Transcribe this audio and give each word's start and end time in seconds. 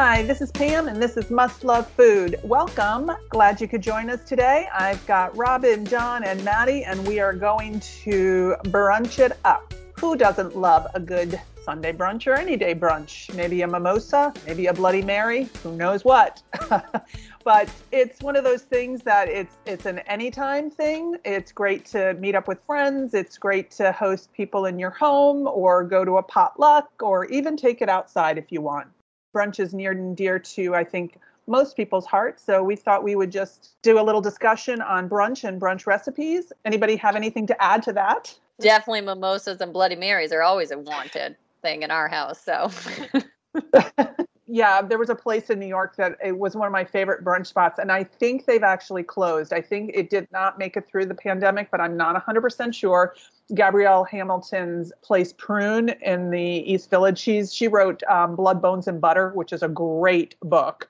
Hi, 0.00 0.22
this 0.22 0.40
is 0.40 0.52
Pam, 0.52 0.86
and 0.86 1.02
this 1.02 1.16
is 1.16 1.28
Must 1.28 1.64
Love 1.64 1.90
Food. 1.90 2.38
Welcome. 2.44 3.10
Glad 3.30 3.60
you 3.60 3.66
could 3.66 3.82
join 3.82 4.10
us 4.10 4.22
today. 4.22 4.68
I've 4.72 5.04
got 5.08 5.36
Robin, 5.36 5.84
John, 5.84 6.22
and 6.22 6.44
Maddie, 6.44 6.84
and 6.84 7.04
we 7.04 7.18
are 7.18 7.32
going 7.32 7.80
to 8.04 8.54
brunch 8.66 9.18
it 9.18 9.36
up. 9.44 9.74
Who 9.98 10.14
doesn't 10.14 10.56
love 10.56 10.86
a 10.94 11.00
good 11.00 11.40
Sunday 11.64 11.92
brunch 11.92 12.28
or 12.28 12.34
any 12.34 12.56
day 12.56 12.76
brunch? 12.76 13.34
Maybe 13.34 13.62
a 13.62 13.66
mimosa, 13.66 14.32
maybe 14.46 14.66
a 14.66 14.72
Bloody 14.72 15.02
Mary, 15.02 15.48
who 15.64 15.74
knows 15.74 16.04
what. 16.04 16.44
but 17.44 17.68
it's 17.90 18.22
one 18.22 18.36
of 18.36 18.44
those 18.44 18.62
things 18.62 19.02
that 19.02 19.28
it's 19.28 19.56
it's 19.66 19.84
an 19.84 19.98
anytime 20.06 20.70
thing. 20.70 21.16
It's 21.24 21.50
great 21.50 21.84
to 21.86 22.14
meet 22.14 22.36
up 22.36 22.46
with 22.46 22.60
friends. 22.66 23.14
It's 23.14 23.36
great 23.36 23.72
to 23.72 23.90
host 23.90 24.32
people 24.32 24.66
in 24.66 24.78
your 24.78 24.90
home 24.90 25.48
or 25.48 25.82
go 25.82 26.04
to 26.04 26.18
a 26.18 26.22
potluck 26.22 26.88
or 27.00 27.24
even 27.24 27.56
take 27.56 27.82
it 27.82 27.88
outside 27.88 28.38
if 28.38 28.52
you 28.52 28.60
want 28.60 28.86
brunch 29.34 29.60
is 29.60 29.74
near 29.74 29.92
and 29.92 30.16
dear 30.16 30.38
to, 30.38 30.74
I 30.74 30.84
think, 30.84 31.18
most 31.46 31.76
people's 31.76 32.06
hearts. 32.06 32.42
So 32.44 32.62
we 32.62 32.76
thought 32.76 33.02
we 33.02 33.16
would 33.16 33.32
just 33.32 33.74
do 33.82 33.98
a 33.98 34.02
little 34.02 34.20
discussion 34.20 34.80
on 34.82 35.08
brunch 35.08 35.44
and 35.44 35.60
brunch 35.60 35.86
recipes. 35.86 36.52
Anybody 36.64 36.96
have 36.96 37.16
anything 37.16 37.46
to 37.46 37.62
add 37.62 37.82
to 37.84 37.92
that? 37.94 38.36
Definitely 38.60 39.02
mimosas 39.02 39.60
and 39.60 39.72
Bloody 39.72 39.96
Marys 39.96 40.32
are 40.32 40.42
always 40.42 40.70
a 40.70 40.78
wanted 40.78 41.36
thing 41.62 41.82
in 41.82 41.90
our 41.90 42.08
house. 42.08 42.40
So 42.44 42.70
yeah, 44.48 44.80
there 44.80 44.98
was 44.98 45.10
a 45.10 45.14
place 45.14 45.50
in 45.50 45.58
New 45.58 45.66
York 45.66 45.96
that 45.96 46.16
it 46.24 46.38
was 46.38 46.56
one 46.56 46.66
of 46.66 46.72
my 46.72 46.84
favorite 46.84 47.22
brunch 47.22 47.46
spots, 47.46 47.78
and 47.78 47.92
I 47.92 48.02
think 48.02 48.46
they've 48.46 48.62
actually 48.62 49.02
closed. 49.02 49.52
I 49.52 49.60
think 49.60 49.90
it 49.92 50.08
did 50.08 50.26
not 50.32 50.58
make 50.58 50.76
it 50.76 50.88
through 50.88 51.06
the 51.06 51.14
pandemic, 51.14 51.70
but 51.70 51.80
I'm 51.80 51.96
not 51.96 52.16
100% 52.24 52.74
sure. 52.74 53.14
Gabrielle 53.54 54.04
Hamilton's 54.04 54.90
place 55.02 55.34
Prune 55.34 55.90
in 56.00 56.30
the 56.30 56.40
East 56.40 56.88
Village. 56.88 57.18
She's 57.18 57.52
she 57.52 57.68
wrote 57.68 58.02
um, 58.04 58.36
Blood, 58.36 58.62
Bones, 58.62 58.88
and 58.88 59.00
Butter, 59.00 59.32
which 59.34 59.52
is 59.52 59.62
a 59.62 59.68
great 59.68 60.34
book. 60.40 60.88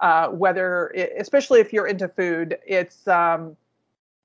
Uh, 0.00 0.28
whether, 0.28 0.88
especially 1.18 1.60
if 1.60 1.72
you're 1.72 1.86
into 1.86 2.08
food, 2.08 2.58
it's 2.66 3.06
um, 3.08 3.56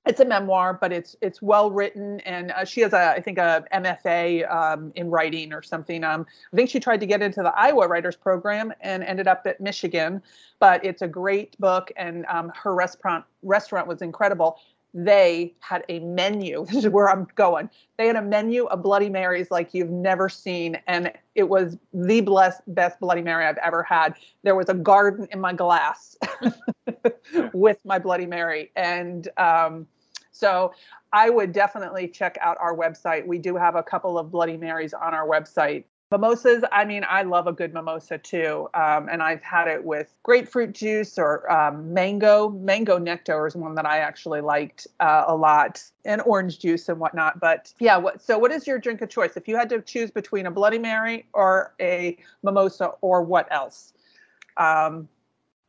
it's 0.04 0.18
a 0.18 0.24
memoir, 0.24 0.74
but 0.80 0.92
it's 0.92 1.14
it's 1.20 1.40
well 1.40 1.70
written, 1.70 2.20
and 2.20 2.50
uh, 2.52 2.64
she 2.64 2.80
has 2.80 2.92
a 2.92 3.12
I 3.12 3.20
think 3.20 3.38
a 3.38 3.64
MFA 3.72 4.52
um, 4.52 4.92
in 4.96 5.10
writing 5.10 5.52
or 5.52 5.62
something. 5.62 6.02
Um, 6.02 6.26
I 6.52 6.56
think 6.56 6.70
she 6.70 6.80
tried 6.80 7.00
to 7.00 7.06
get 7.06 7.22
into 7.22 7.42
the 7.42 7.56
Iowa 7.56 7.86
Writers 7.86 8.16
Program 8.16 8.72
and 8.80 9.04
ended 9.04 9.28
up 9.28 9.42
at 9.46 9.60
Michigan, 9.60 10.20
but 10.58 10.84
it's 10.84 11.02
a 11.02 11.08
great 11.08 11.58
book, 11.60 11.92
and 11.96 12.26
um, 12.26 12.50
her 12.54 12.74
restaurant 12.74 13.24
restaurant 13.42 13.86
was 13.86 14.02
incredible. 14.02 14.58
They 14.94 15.54
had 15.60 15.84
a 15.88 16.00
menu. 16.00 16.66
This 16.72 16.84
is 16.84 16.90
where 16.90 17.08
I'm 17.08 17.26
going. 17.34 17.70
They 17.96 18.06
had 18.06 18.16
a 18.16 18.22
menu 18.22 18.64
of 18.66 18.82
Bloody 18.82 19.08
Marys 19.08 19.50
like 19.50 19.72
you've 19.72 19.90
never 19.90 20.28
seen, 20.28 20.78
and 20.86 21.12
it 21.34 21.48
was 21.48 21.76
the 21.94 22.20
blessed, 22.20 22.62
best 22.68 23.00
Bloody 23.00 23.22
Mary 23.22 23.46
I've 23.46 23.58
ever 23.58 23.82
had. 23.82 24.14
There 24.42 24.54
was 24.54 24.68
a 24.68 24.74
garden 24.74 25.28
in 25.30 25.40
my 25.40 25.52
glass 25.52 26.16
with 27.52 27.78
my 27.84 27.98
Bloody 27.98 28.26
Mary, 28.26 28.70
and 28.76 29.28
um, 29.36 29.86
so 30.30 30.72
I 31.12 31.30
would 31.30 31.52
definitely 31.52 32.08
check 32.08 32.38
out 32.40 32.56
our 32.58 32.74
website. 32.74 33.26
We 33.26 33.38
do 33.38 33.56
have 33.56 33.76
a 33.76 33.82
couple 33.82 34.18
of 34.18 34.30
Bloody 34.30 34.56
Marys 34.56 34.94
on 34.94 35.14
our 35.14 35.26
website. 35.26 35.84
Mimosas, 36.12 36.62
I 36.70 36.84
mean, 36.84 37.06
I 37.08 37.22
love 37.22 37.46
a 37.46 37.52
good 37.52 37.72
mimosa 37.72 38.18
too. 38.18 38.68
Um, 38.74 39.08
and 39.10 39.22
I've 39.22 39.42
had 39.42 39.66
it 39.66 39.82
with 39.82 40.14
grapefruit 40.22 40.74
juice 40.74 41.18
or 41.18 41.50
um, 41.50 41.94
mango. 41.94 42.50
Mango 42.50 42.98
nectar 42.98 43.46
is 43.46 43.56
one 43.56 43.74
that 43.76 43.86
I 43.86 43.98
actually 43.98 44.42
liked 44.42 44.86
uh, 45.00 45.24
a 45.26 45.34
lot, 45.34 45.82
and 46.04 46.20
orange 46.26 46.58
juice 46.58 46.90
and 46.90 47.00
whatnot. 47.00 47.40
But 47.40 47.72
yeah, 47.78 47.96
what, 47.96 48.20
so 48.20 48.38
what 48.38 48.52
is 48.52 48.66
your 48.66 48.78
drink 48.78 49.00
of 49.00 49.08
choice? 49.08 49.38
If 49.38 49.48
you 49.48 49.56
had 49.56 49.70
to 49.70 49.80
choose 49.80 50.10
between 50.10 50.44
a 50.44 50.50
Bloody 50.50 50.78
Mary 50.78 51.24
or 51.32 51.72
a 51.80 52.18
mimosa 52.42 52.90
or 53.00 53.22
what 53.22 53.48
else? 53.50 53.94
Um, 54.58 55.08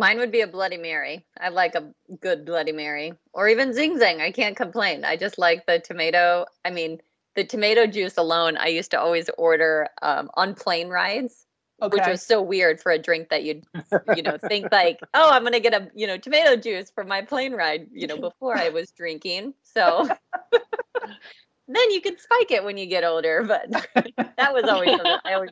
Mine 0.01 0.17
would 0.17 0.31
be 0.31 0.41
a 0.41 0.47
Bloody 0.47 0.75
Mary. 0.75 1.25
I 1.39 1.47
like 1.47 1.75
a 1.75 1.89
good 2.19 2.43
Bloody 2.43 2.73
Mary 2.73 3.13
or 3.31 3.47
even 3.47 3.73
Zing 3.73 3.97
Zang. 3.97 4.19
I 4.19 4.31
can't 4.31 4.57
complain. 4.57 5.05
I 5.05 5.15
just 5.15 5.39
like 5.39 5.65
the 5.65 5.79
tomato. 5.79 6.45
I 6.65 6.71
mean, 6.71 6.99
the 7.35 7.43
tomato 7.43 7.87
juice 7.87 8.17
alone, 8.17 8.57
I 8.57 8.67
used 8.67 8.91
to 8.91 8.99
always 8.99 9.29
order 9.37 9.87
um, 10.01 10.29
on 10.35 10.53
plane 10.53 10.89
rides, 10.89 11.45
okay. 11.81 11.95
which 11.95 12.07
was 12.07 12.21
so 12.21 12.41
weird 12.41 12.79
for 12.79 12.91
a 12.91 12.99
drink 12.99 13.29
that 13.29 13.43
you'd, 13.43 13.63
you 14.15 14.21
know, 14.21 14.37
think 14.47 14.71
like, 14.71 14.99
oh, 15.13 15.29
I'm 15.31 15.41
going 15.41 15.53
to 15.53 15.59
get 15.59 15.73
a, 15.73 15.89
you 15.95 16.07
know, 16.07 16.17
tomato 16.17 16.55
juice 16.55 16.91
for 16.91 17.03
my 17.03 17.21
plane 17.21 17.53
ride, 17.53 17.87
you 17.91 18.07
know, 18.07 18.17
before 18.29 18.57
I 18.57 18.69
was 18.69 18.91
drinking. 18.91 19.53
So 19.63 20.07
then 21.67 21.91
you 21.91 22.01
can 22.01 22.17
spike 22.17 22.51
it 22.51 22.63
when 22.63 22.77
you 22.77 22.85
get 22.85 23.03
older. 23.03 23.43
But 23.43 23.71
that 24.37 24.53
was 24.53 24.65
always, 24.65 24.99
I 25.25 25.33
always, 25.33 25.51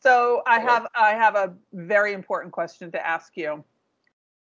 so 0.00 0.42
I 0.46 0.60
have 0.60 0.86
I 0.94 1.10
have 1.10 1.34
a 1.34 1.54
very 1.72 2.12
important 2.12 2.52
question 2.52 2.92
to 2.92 3.06
ask 3.06 3.36
you. 3.36 3.64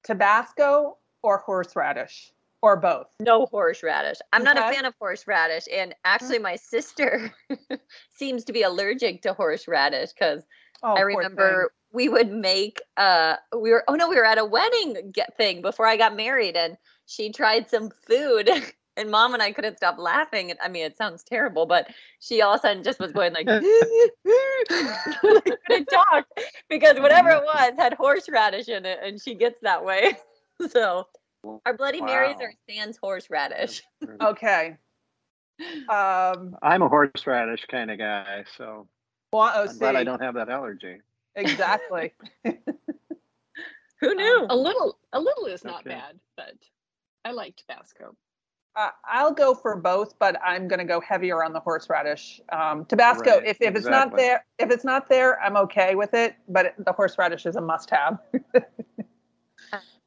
Tabasco 0.03 0.97
or 1.23 1.39
horseradish 1.39 2.31
or 2.65 2.75
both? 2.75 3.05
No 3.19 3.45
horseradish. 3.45 4.17
I'm 4.33 4.41
okay. 4.41 4.53
not 4.53 4.71
a 4.71 4.73
fan 4.73 4.85
of 4.85 4.95
horseradish 4.99 5.65
and 5.71 5.93
actually 6.03 6.39
my 6.39 6.55
sister 6.55 7.31
seems 8.15 8.43
to 8.45 8.53
be 8.53 8.63
allergic 8.63 9.21
to 9.21 9.33
horseradish 9.33 10.13
cuz 10.13 10.43
oh, 10.81 10.95
I 10.95 11.01
remember 11.01 11.71
we 11.91 12.09
would 12.09 12.31
make 12.31 12.81
uh 12.97 13.35
we 13.55 13.69
were 13.69 13.83
oh 13.87 13.93
no 13.93 14.09
we 14.09 14.15
were 14.15 14.25
at 14.25 14.39
a 14.39 14.45
wedding 14.45 15.11
get 15.11 15.37
thing 15.37 15.61
before 15.61 15.85
I 15.85 15.95
got 15.95 16.15
married 16.15 16.57
and 16.57 16.75
she 17.05 17.31
tried 17.31 17.69
some 17.69 17.91
food 18.07 18.49
and 18.97 19.11
mom 19.11 19.35
and 19.35 19.43
I 19.43 19.51
couldn't 19.51 19.77
stop 19.77 19.99
laughing. 19.99 20.53
I 20.63 20.67
mean, 20.67 20.85
it 20.85 20.97
sounds 20.97 21.23
terrible, 21.23 21.67
but 21.67 21.87
she 22.19 22.41
all 22.41 22.53
of 22.53 22.59
a 22.59 22.61
sudden 22.61 22.83
just 22.83 22.99
was 22.99 23.11
going 23.11 23.33
like, 23.33 23.45
couldn't 25.67 25.89
talk 25.91 26.25
because 26.69 26.99
whatever 26.99 27.29
it 27.29 27.43
was 27.43 27.73
had 27.77 27.93
horseradish 27.93 28.69
in 28.69 28.85
it, 28.85 28.99
and 29.03 29.21
she 29.21 29.35
gets 29.35 29.59
that 29.61 29.83
way. 29.83 30.17
so 30.69 31.05
our 31.66 31.73
Bloody 31.73 32.01
wow. 32.01 32.07
Marys 32.07 32.38
are 32.41 32.53
sans 32.69 32.97
horseradish. 32.97 33.81
okay. 34.22 34.78
Um, 35.89 36.56
I'm 36.61 36.81
a 36.81 36.89
horseradish 36.89 37.66
kind 37.66 37.89
of 37.89 37.97
guy, 37.97 38.44
so 38.57 38.88
well, 39.31 39.51
oh, 39.53 39.67
I'm 39.69 39.78
glad 39.78 39.95
I 39.95 40.03
don't 40.03 40.22
have 40.22 40.35
that 40.35 40.50
allergy. 40.50 40.97
Exactly. 41.35 42.13
Who 44.01 44.16
knew? 44.16 44.39
Um, 44.44 44.47
a 44.50 44.56
little, 44.56 44.97
a 45.13 45.19
little 45.19 45.45
is 45.45 45.63
not 45.63 45.81
okay. 45.81 45.91
bad, 45.91 46.19
but 46.38 46.56
I 47.23 47.31
like 47.31 47.56
Tabasco. 47.56 48.16
Uh, 48.75 48.89
I'll 49.06 49.33
go 49.33 49.53
for 49.53 49.77
both, 49.77 50.19
but 50.19 50.38
I'm 50.44 50.67
going 50.67 50.79
to 50.79 50.85
go 50.85 51.00
heavier 51.00 51.44
on 51.44 51.53
the 51.53 51.62
horseradish. 51.62 52.41
Um, 52.51 52.85
Tabasco, 52.85 53.38
right, 53.38 53.47
if, 53.47 53.57
if 53.62 53.75
exactly. 53.75 53.77
it's 53.77 53.88
not 53.88 54.16
there, 54.17 54.45
if 54.59 54.69
it's 54.69 54.83
not 54.83 55.09
there, 55.09 55.41
I'm 55.41 55.56
okay 55.57 55.95
with 55.95 56.13
it. 56.13 56.35
But 56.50 56.75
the 56.77 56.91
horseradish 56.91 57.45
is 57.45 57.56
a 57.56 57.62
must-have. 57.62 58.19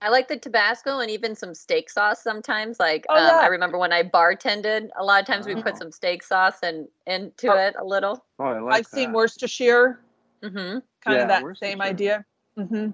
I 0.00 0.10
like 0.10 0.28
the 0.28 0.36
Tabasco 0.36 1.00
and 1.00 1.10
even 1.10 1.34
some 1.34 1.54
steak 1.54 1.90
sauce 1.90 2.22
sometimes. 2.22 2.78
Like 2.78 3.04
oh, 3.08 3.16
um, 3.16 3.26
yeah. 3.26 3.36
I 3.38 3.46
remember 3.46 3.78
when 3.78 3.92
I 3.92 4.02
bartended, 4.02 4.88
a 4.98 5.04
lot 5.04 5.20
of 5.20 5.26
times 5.26 5.46
oh. 5.46 5.54
we 5.54 5.62
put 5.62 5.74
oh. 5.74 5.78
some 5.78 5.92
steak 5.92 6.22
sauce 6.22 6.58
and 6.62 6.86
into 7.06 7.52
oh. 7.52 7.58
it 7.58 7.74
a 7.78 7.84
little. 7.84 8.24
Oh, 8.38 8.44
I 8.44 8.60
like 8.60 8.74
I've 8.74 8.84
that. 8.84 8.90
seen 8.90 9.12
Worcestershire. 9.12 10.00
Mm-hmm. 10.42 10.56
Kind 10.56 10.84
yeah, 11.06 11.22
of 11.22 11.28
that 11.28 11.44
same 11.58 11.80
idea. 11.80 12.24
Mm-hmm. 12.56 12.90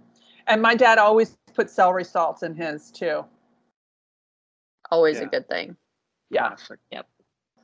And 0.46 0.62
my 0.62 0.74
dad 0.74 0.98
always 0.98 1.36
put 1.54 1.70
celery 1.70 2.04
salts 2.04 2.42
in 2.42 2.54
his 2.54 2.90
too 2.90 3.24
always 4.94 5.18
yeah. 5.18 5.24
a 5.24 5.26
good 5.26 5.48
thing. 5.48 5.76
Yeah. 6.30 6.48
Classic. 6.48 6.78
Yep. 6.90 7.06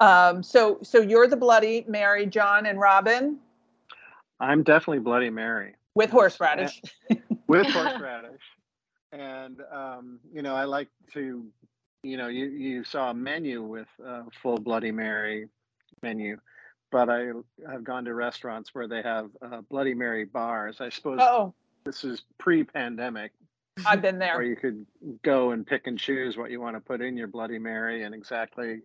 Um, 0.00 0.42
so 0.42 0.78
so 0.82 1.00
you're 1.00 1.28
the 1.28 1.36
Bloody 1.36 1.84
Mary, 1.88 2.26
John 2.26 2.66
and 2.66 2.80
Robin. 2.80 3.38
I'm 4.40 4.62
definitely 4.62 5.00
Bloody 5.00 5.30
Mary 5.30 5.74
with 5.94 6.10
horseradish. 6.10 6.80
with 7.46 7.66
horseradish, 7.66 8.40
and 9.12 9.60
um, 9.72 10.20
you 10.32 10.42
know 10.42 10.54
I 10.54 10.64
like 10.64 10.88
to, 11.14 11.46
you 12.02 12.16
know, 12.16 12.28
you 12.28 12.46
you 12.46 12.84
saw 12.84 13.10
a 13.10 13.14
menu 13.14 13.62
with 13.62 13.88
a 14.04 14.24
full 14.42 14.58
Bloody 14.58 14.92
Mary 14.92 15.48
menu, 16.02 16.38
but 16.90 17.08
I 17.08 17.32
have 17.70 17.84
gone 17.84 18.04
to 18.06 18.14
restaurants 18.14 18.70
where 18.74 18.88
they 18.88 19.02
have 19.02 19.30
uh, 19.42 19.60
Bloody 19.68 19.94
Mary 19.94 20.24
bars. 20.24 20.80
I 20.80 20.88
suppose 20.88 21.18
oh. 21.20 21.54
this 21.84 22.04
is 22.04 22.22
pre-pandemic, 22.38 23.32
I've 23.86 24.02
been 24.02 24.18
there. 24.18 24.36
Where 24.36 24.44
you 24.46 24.56
could 24.56 24.86
go 25.22 25.50
and 25.52 25.66
pick 25.66 25.86
and 25.86 25.98
choose 25.98 26.36
what 26.36 26.50
you 26.50 26.60
want 26.60 26.76
to 26.76 26.80
put 26.80 27.00
in 27.00 27.16
your 27.16 27.28
Bloody 27.28 27.58
Mary 27.58 28.02
and 28.02 28.14
exactly 28.14 28.80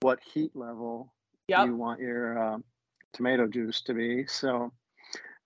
what 0.00 0.18
heat 0.20 0.54
level 0.54 1.12
yep. 1.48 1.66
you 1.66 1.76
want 1.76 2.00
your 2.00 2.38
uh, 2.38 2.58
tomato 3.12 3.46
juice 3.46 3.80
to 3.82 3.94
be. 3.94 4.26
So 4.26 4.72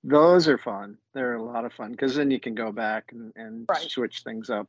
those 0.07 0.49
are 0.49 0.59
fun. 0.59 0.97
They're 1.15 1.35
a 1.35 1.43
lot 1.43 1.65
of 1.65 1.73
fun 1.73 1.91
because 1.91 2.15
then 2.15 2.31
you 2.31 2.41
can 2.41 2.55
go 2.55 2.73
back 2.73 3.11
and, 3.13 3.33
and 3.37 3.67
right. 3.69 3.91
switch 3.91 4.23
things 4.23 4.51
up. 4.51 4.69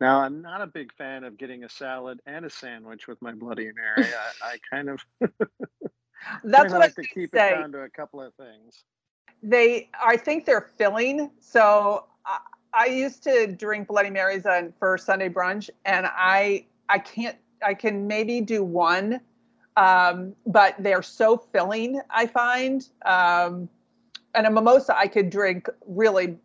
Now, 0.00 0.20
I'm 0.20 0.42
not 0.42 0.60
a 0.60 0.66
big 0.66 0.92
fan 0.94 1.22
of 1.22 1.38
getting 1.38 1.64
a 1.64 1.68
salad 1.68 2.20
and 2.26 2.44
a 2.44 2.50
sandwich 2.50 3.06
with 3.06 3.22
my 3.22 3.32
Bloody 3.32 3.70
Mary. 3.72 4.10
I, 4.42 4.46
I 4.54 4.56
kind 4.68 4.90
of 4.90 5.00
that's 6.44 6.72
what 6.72 6.80
like 6.80 6.98
I 6.98 7.02
to 7.02 7.08
keep 7.08 7.30
say. 7.34 7.52
it 7.52 7.54
down 7.54 7.72
to 7.72 7.82
a 7.82 7.88
couple 7.88 8.20
of 8.20 8.34
things. 8.34 8.84
They, 9.42 9.90
I 10.04 10.16
think 10.16 10.44
they're 10.44 10.72
filling. 10.76 11.30
So 11.38 12.06
I 12.74 12.86
used 12.86 13.22
to 13.24 13.46
drink 13.46 13.88
Bloody 13.88 14.10
Marys 14.10 14.46
on 14.46 14.72
for 14.78 14.98
Sunday 14.98 15.28
brunch, 15.28 15.70
and 15.84 16.06
I 16.10 16.66
I 16.88 16.98
can't 16.98 17.36
I 17.64 17.74
can 17.74 18.06
maybe 18.06 18.40
do 18.40 18.64
one, 18.64 19.20
um, 19.76 20.34
but 20.46 20.74
they're 20.78 21.02
so 21.02 21.36
filling. 21.36 22.00
I 22.10 22.26
find, 22.26 22.86
um, 23.06 23.68
and 24.34 24.46
a 24.46 24.50
mimosa 24.50 24.96
I 24.96 25.08
could 25.08 25.30
drink 25.30 25.68
really 25.86 26.36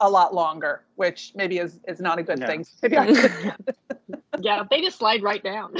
a 0.00 0.08
lot 0.08 0.34
longer, 0.34 0.84
which 0.96 1.32
maybe 1.34 1.58
is 1.58 1.80
is 1.88 2.00
not 2.00 2.18
a 2.18 2.22
good 2.22 2.38
thing. 2.38 2.64
yeah, 4.40 4.64
they 4.70 4.80
just 4.80 4.98
slide 4.98 5.22
right 5.22 5.42
down. 5.42 5.74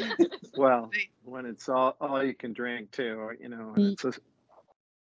well, 0.56 0.90
when 1.24 1.46
it's 1.46 1.68
all 1.68 1.96
all 2.00 2.24
you 2.24 2.34
can 2.34 2.52
drink 2.52 2.90
too, 2.90 3.30
you 3.40 3.48
know, 3.48 3.72
and 3.76 3.92
it's 3.92 4.04
a, 4.04 4.12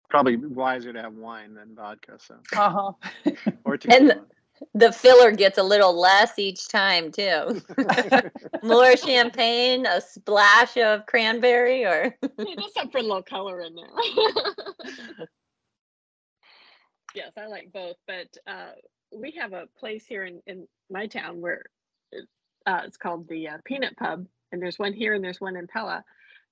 probably 0.09 0.35
wiser 0.35 0.91
to 0.91 1.01
have 1.01 1.13
wine 1.13 1.53
than 1.53 1.75
vodka. 1.75 2.17
So, 2.19 2.35
uh-huh. 2.55 2.91
or 3.63 3.77
tequila. 3.77 4.13
And 4.13 4.21
the 4.75 4.91
filler 4.91 5.31
gets 5.31 5.57
a 5.57 5.63
little 5.63 5.99
less 5.99 6.37
each 6.37 6.67
time 6.67 7.11
too. 7.11 7.61
More 8.61 8.95
champagne, 8.95 9.87
a 9.87 10.01
splash 10.01 10.77
of 10.77 11.05
cranberry, 11.07 11.83
or 11.83 12.15
yeah, 12.21 12.55
just 12.59 12.75
some 12.75 12.89
for 12.89 12.99
a 12.99 13.01
little 13.01 13.23
color 13.23 13.61
in 13.61 13.75
there. 13.75 15.27
Yes, 17.13 17.31
I 17.37 17.47
like 17.47 17.71
both, 17.71 17.97
but 18.07 18.27
uh, 18.47 18.71
we 19.15 19.31
have 19.39 19.53
a 19.53 19.67
place 19.77 20.05
here 20.05 20.23
in, 20.23 20.41
in 20.47 20.67
my 20.89 21.07
town 21.07 21.41
where 21.41 21.65
uh, 22.65 22.81
it's 22.85 22.97
called 22.97 23.27
the 23.27 23.49
uh, 23.49 23.57
Peanut 23.65 23.97
Pub, 23.97 24.25
and 24.51 24.61
there's 24.61 24.79
one 24.79 24.93
here 24.93 25.13
and 25.13 25.23
there's 25.23 25.41
one 25.41 25.55
in 25.55 25.67
Pella 25.67 26.03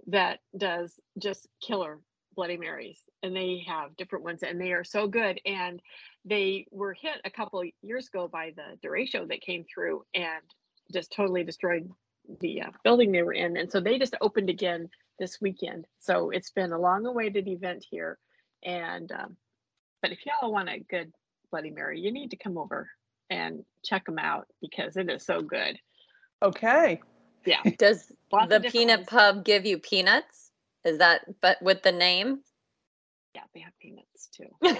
that 0.07 0.39
does 0.57 1.00
just 1.17 1.47
killer 1.61 2.00
Bloody 2.35 2.57
Marys, 2.57 3.00
and 3.21 3.35
they 3.35 3.63
have 3.67 3.97
different 3.97 4.23
ones, 4.23 4.44
and 4.44 4.59
they 4.59 4.71
are 4.71 4.83
so 4.83 5.07
good. 5.07 5.39
And 5.45 5.81
they 6.25 6.67
were 6.71 6.94
hit 6.94 7.19
a 7.25 7.29
couple 7.29 7.63
years 7.81 8.07
ago 8.07 8.27
by 8.27 8.53
the 8.56 8.88
derecho 8.88 9.27
that 9.27 9.41
came 9.41 9.65
through 9.65 10.03
and 10.13 10.44
just 10.91 11.11
totally 11.11 11.44
destroyed 11.44 11.89
the 12.39 12.61
uh, 12.61 12.71
building 12.83 13.11
they 13.11 13.23
were 13.23 13.33
in, 13.33 13.57
and 13.57 13.71
so 13.71 13.79
they 13.79 13.97
just 13.97 14.15
opened 14.21 14.50
again 14.50 14.89
this 15.19 15.41
weekend. 15.41 15.85
So 16.00 16.29
it's 16.29 16.51
been 16.51 16.71
a 16.71 16.79
long-awaited 16.79 17.47
event 17.47 17.85
here, 17.89 18.17
and 18.63 19.11
um, 19.11 19.38
but 20.01 20.12
if 20.12 20.19
y'all 20.25 20.51
want 20.51 20.69
a 20.69 20.80
good 20.80 21.12
Bloody 21.51 21.72
Mary, 21.72 22.00
you 22.00 22.12
need 22.12 22.31
to 22.31 22.38
come 22.38 22.57
over 22.57 22.90
and 23.30 23.63
check 23.84 24.06
them 24.06 24.19
out 24.19 24.48
because 24.62 24.98
it 24.98 25.10
is 25.10 25.25
so 25.25 25.42
good. 25.42 25.78
Okay. 26.42 27.01
Yeah. 27.46 27.62
Does 27.78 28.12
the 28.31 28.68
peanut 28.72 29.00
ones. 29.00 29.10
pub 29.10 29.46
give 29.46 29.66
you 29.66 29.80
peanuts? 29.80 30.51
Is 30.86 31.00
that 31.00 31.22
but 31.42 31.62
with 31.62 31.84
the 31.84 31.92
name? 31.92 32.40
Yeah, 33.36 33.42
they 33.54 33.62
have 33.62 33.74
peanuts 33.81 34.30
too. 34.36 34.48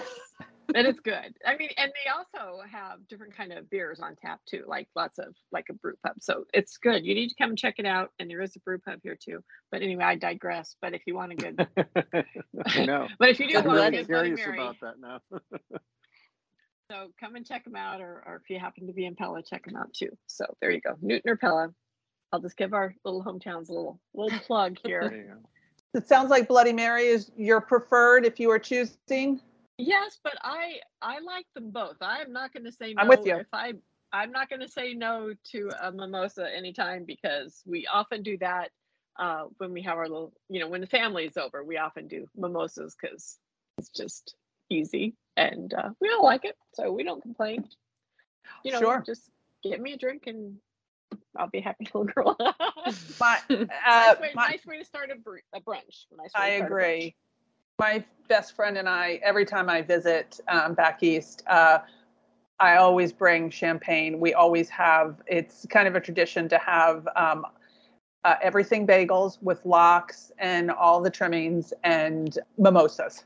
and 0.74 0.86
it's 0.86 1.00
good. 1.00 1.36
I 1.46 1.56
mean, 1.56 1.70
and 1.76 1.90
they 1.92 2.10
also 2.10 2.60
have 2.70 3.06
different 3.08 3.36
kind 3.36 3.52
of 3.52 3.68
beers 3.70 4.00
on 4.00 4.16
tap 4.16 4.40
too, 4.46 4.64
like 4.66 4.88
lots 4.94 5.18
of 5.18 5.34
like 5.52 5.66
a 5.70 5.74
brew 5.74 5.94
pub. 6.04 6.16
So 6.20 6.44
it's 6.52 6.76
good. 6.78 7.04
You 7.04 7.14
need 7.14 7.28
to 7.28 7.34
come 7.36 7.50
and 7.50 7.58
check 7.58 7.74
it 7.78 7.86
out. 7.86 8.10
And 8.18 8.30
there 8.30 8.40
is 8.40 8.56
a 8.56 8.60
brew 8.60 8.78
pub 8.78 9.00
here 9.02 9.16
too. 9.20 9.40
But 9.70 9.82
anyway, 9.82 10.04
I 10.04 10.16
digress. 10.16 10.76
But 10.80 10.94
if 10.94 11.02
you 11.06 11.14
want 11.14 11.32
a 11.32 11.36
good, 11.36 11.68
I 12.66 12.84
know. 12.84 13.08
but 13.18 13.28
if 13.30 13.40
you 13.40 13.48
do 13.48 13.58
I'm 13.58 13.64
want 13.64 13.76
really 13.76 13.96
a 13.98 14.04
good 14.04 14.06
curious 14.06 14.40
Mary, 14.40 14.60
about 14.60 14.76
that 14.80 15.00
now. 15.00 15.20
so 16.90 17.08
come 17.18 17.36
and 17.36 17.46
check 17.46 17.64
them 17.64 17.76
out, 17.76 18.00
or, 18.00 18.22
or 18.26 18.40
if 18.42 18.50
you 18.50 18.58
happen 18.58 18.86
to 18.86 18.92
be 18.92 19.06
in 19.06 19.16
Pella, 19.16 19.42
check 19.42 19.64
them 19.64 19.76
out 19.76 19.92
too. 19.92 20.10
So 20.26 20.44
there 20.60 20.70
you 20.70 20.80
go, 20.80 20.96
Newton 21.00 21.30
or 21.30 21.36
Pella. 21.36 21.68
I'll 22.32 22.40
just 22.40 22.56
give 22.56 22.74
our 22.74 22.94
little 23.04 23.24
hometowns 23.24 23.68
a 23.68 23.72
little 23.72 24.00
little 24.14 24.38
plug 24.40 24.78
here. 24.84 25.38
It 25.92 26.06
sounds 26.06 26.30
like 26.30 26.46
Bloody 26.46 26.72
Mary 26.72 27.06
is 27.06 27.32
your 27.36 27.60
preferred 27.60 28.24
if 28.24 28.38
you 28.38 28.50
are 28.50 28.58
choosing. 28.60 29.40
Yes, 29.80 30.18
but 30.22 30.34
I 30.42 30.80
I 31.00 31.20
like 31.20 31.46
them 31.54 31.70
both. 31.70 31.96
I'm 32.00 32.32
not 32.32 32.52
going 32.52 32.64
to 32.64 32.72
say 32.72 32.94
no 32.94 33.02
I'm 33.02 33.08
with 33.08 33.26
you. 33.26 33.36
if 33.36 33.46
I 33.52 33.74
I'm 34.12 34.32
not 34.32 34.48
going 34.48 34.60
to 34.60 34.68
say 34.68 34.94
no 34.94 35.34
to 35.52 35.70
a 35.80 35.92
mimosa 35.92 36.46
anytime 36.54 37.04
because 37.04 37.62
we 37.64 37.86
often 37.86 38.22
do 38.22 38.36
that 38.38 38.70
uh, 39.18 39.44
when 39.58 39.72
we 39.72 39.82
have 39.82 39.98
our 39.98 40.08
little, 40.08 40.32
you 40.48 40.60
know, 40.60 40.68
when 40.68 40.80
the 40.80 40.86
family 40.86 41.26
is 41.26 41.36
over, 41.36 41.62
we 41.62 41.76
often 41.76 42.08
do 42.08 42.26
mimosas 42.36 42.96
because 43.00 43.38
it's 43.78 43.90
just 43.90 44.34
easy 44.68 45.14
and 45.36 45.72
uh, 45.74 45.90
we 46.00 46.10
all 46.10 46.24
like 46.24 46.44
it, 46.44 46.56
so 46.74 46.90
we 46.92 47.04
don't 47.04 47.22
complain. 47.22 47.68
You 48.64 48.72
know, 48.72 48.80
sure. 48.80 49.02
just 49.06 49.22
get 49.62 49.80
me 49.80 49.92
a 49.92 49.96
drink 49.96 50.24
and 50.26 50.56
I'll 51.36 51.48
be 51.48 51.58
a 51.58 51.62
happy 51.62 51.84
little 51.94 52.04
girl. 52.04 52.36
my, 53.20 53.38
uh, 53.48 53.66
nice, 53.86 54.20
way, 54.20 54.30
my, 54.34 54.48
nice 54.48 54.66
way 54.66 54.78
to 54.78 54.84
start 54.84 55.10
a, 55.10 55.18
br- 55.18 55.38
a 55.54 55.60
brunch. 55.60 56.06
Nice 56.16 56.30
I 56.34 56.48
agree 56.48 57.14
my 57.80 58.04
best 58.28 58.54
friend 58.54 58.76
and 58.76 58.86
I, 58.86 59.18
every 59.24 59.46
time 59.46 59.70
I 59.70 59.80
visit 59.80 60.38
um, 60.48 60.74
back 60.74 61.02
east, 61.02 61.42
uh, 61.46 61.78
I 62.60 62.76
always 62.76 63.10
bring 63.10 63.48
champagne. 63.48 64.20
We 64.20 64.34
always 64.34 64.68
have, 64.68 65.22
it's 65.26 65.66
kind 65.70 65.88
of 65.88 65.96
a 65.96 66.00
tradition 66.00 66.46
to 66.50 66.58
have 66.58 67.08
um, 67.16 67.46
uh, 68.24 68.34
everything 68.42 68.86
bagels 68.86 69.42
with 69.42 69.64
lox 69.64 70.30
and 70.38 70.70
all 70.70 71.00
the 71.00 71.08
trimmings 71.08 71.72
and 71.82 72.38
mimosas. 72.58 73.24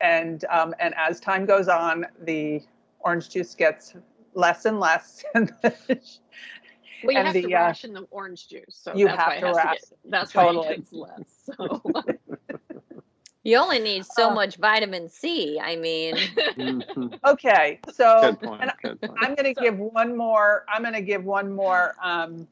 And 0.00 0.44
um, 0.48 0.76
and 0.78 0.94
as 0.96 1.18
time 1.18 1.44
goes 1.44 1.66
on, 1.66 2.06
the 2.22 2.62
orange 3.00 3.30
juice 3.30 3.56
gets 3.56 3.96
less 4.34 4.64
and 4.64 4.78
less. 4.78 5.24
well, 5.34 5.42
you 5.50 7.18
and 7.18 7.26
have 7.26 7.34
the, 7.34 7.42
to 7.42 7.54
uh, 7.56 7.66
ration 7.66 7.94
the 7.94 8.06
orange 8.12 8.46
juice, 8.48 8.62
so 8.68 8.92
you 8.94 9.06
that's 9.06 9.18
have 9.18 9.26
why 9.26 9.40
to 9.40 9.46
ration. 9.46 9.78
That's 10.04 10.30
totally. 10.30 10.66
why 10.66 10.72
it 10.74 10.76
gets 10.76 10.92
less. 10.92 11.50
So. 11.56 11.82
You 13.48 13.56
only 13.56 13.78
need 13.78 14.04
so 14.04 14.28
uh, 14.28 14.34
much 14.34 14.56
vitamin 14.56 15.08
C. 15.08 15.58
I 15.58 15.74
mean, 15.74 16.16
mm-hmm. 16.16 17.14
okay. 17.26 17.80
So 17.90 18.20
Good 18.20 18.40
point. 18.40 18.70
I'm 19.22 19.34
going 19.34 19.54
to 19.54 19.58
give 19.58 19.78
one 19.78 20.14
more. 20.14 20.66
I'm 20.68 20.82
going 20.82 20.92
to 20.92 21.00
give 21.00 21.24
one 21.24 21.50
more 21.50 21.94
um, 22.02 22.46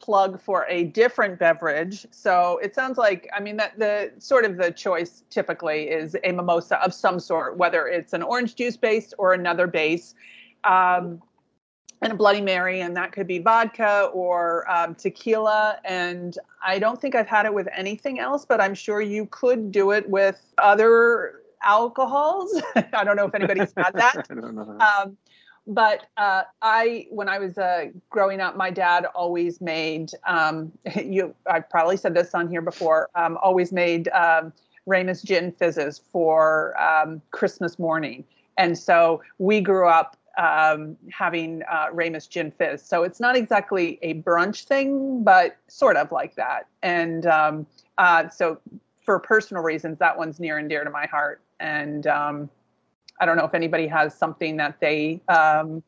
plug 0.00 0.40
for 0.40 0.66
a 0.68 0.86
different 0.86 1.38
beverage. 1.38 2.04
So 2.10 2.58
it 2.64 2.74
sounds 2.74 2.98
like 2.98 3.28
I 3.32 3.38
mean 3.38 3.56
that 3.58 3.78
the 3.78 4.10
sort 4.18 4.44
of 4.44 4.56
the 4.56 4.72
choice 4.72 5.22
typically 5.30 5.84
is 5.84 6.16
a 6.24 6.32
mimosa 6.32 6.82
of 6.84 6.92
some 6.92 7.20
sort, 7.20 7.56
whether 7.56 7.86
it's 7.86 8.12
an 8.12 8.24
orange 8.24 8.56
juice 8.56 8.76
base 8.76 9.14
or 9.18 9.34
another 9.34 9.68
base. 9.68 10.16
Um, 10.64 11.22
and 12.04 12.12
a 12.12 12.16
Bloody 12.16 12.42
Mary, 12.42 12.82
and 12.82 12.94
that 12.96 13.12
could 13.12 13.26
be 13.26 13.38
vodka 13.38 14.10
or 14.12 14.70
um, 14.70 14.94
tequila. 14.94 15.78
And 15.84 16.36
I 16.64 16.78
don't 16.78 17.00
think 17.00 17.14
I've 17.14 17.26
had 17.26 17.46
it 17.46 17.54
with 17.54 17.66
anything 17.74 18.20
else, 18.20 18.44
but 18.44 18.60
I'm 18.60 18.74
sure 18.74 19.00
you 19.00 19.26
could 19.26 19.72
do 19.72 19.90
it 19.90 20.08
with 20.08 20.40
other 20.58 21.40
alcohols. 21.62 22.60
I 22.92 23.04
don't 23.04 23.16
know 23.16 23.26
if 23.26 23.34
anybody's 23.34 23.72
had 23.76 23.92
that. 23.94 24.26
I 24.30 24.34
don't 24.34 24.54
know. 24.54 24.78
Um, 24.78 25.16
but 25.66 26.06
uh, 26.18 26.42
I, 26.60 27.06
when 27.08 27.30
I 27.30 27.38
was 27.38 27.56
uh, 27.56 27.86
growing 28.10 28.42
up, 28.42 28.54
my 28.54 28.70
dad 28.70 29.06
always 29.14 29.62
made. 29.62 30.10
Um, 30.26 30.72
you, 31.02 31.34
I've 31.50 31.68
probably 31.70 31.96
said 31.96 32.12
this 32.12 32.34
on 32.34 32.48
here 32.48 32.60
before. 32.60 33.08
Um, 33.14 33.38
always 33.42 33.72
made 33.72 34.08
um, 34.08 34.52
Ramos 34.84 35.22
gin 35.22 35.52
fizzes 35.52 36.02
for 36.12 36.78
um, 36.78 37.22
Christmas 37.30 37.78
morning, 37.78 38.24
and 38.58 38.76
so 38.76 39.22
we 39.38 39.62
grew 39.62 39.88
up 39.88 40.18
um, 40.38 40.96
having 41.10 41.62
uh, 41.70 41.86
Ramos 41.92 42.26
Gin 42.26 42.50
Fizz. 42.50 42.82
So 42.82 43.02
it's 43.02 43.20
not 43.20 43.36
exactly 43.36 43.98
a 44.02 44.14
brunch 44.14 44.64
thing, 44.64 45.22
but 45.22 45.56
sort 45.68 45.96
of 45.96 46.12
like 46.12 46.34
that. 46.36 46.66
And 46.82 47.26
um, 47.26 47.66
uh, 47.98 48.28
so 48.28 48.58
for 49.04 49.18
personal 49.18 49.62
reasons, 49.62 49.98
that 49.98 50.16
one's 50.16 50.40
near 50.40 50.58
and 50.58 50.68
dear 50.68 50.84
to 50.84 50.90
my 50.90 51.06
heart. 51.06 51.40
And 51.60 52.06
um, 52.06 52.50
I 53.20 53.26
don't 53.26 53.36
know 53.36 53.44
if 53.44 53.54
anybody 53.54 53.86
has 53.86 54.14
something 54.14 54.56
that 54.56 54.80
they 54.80 55.20
um, 55.28 55.82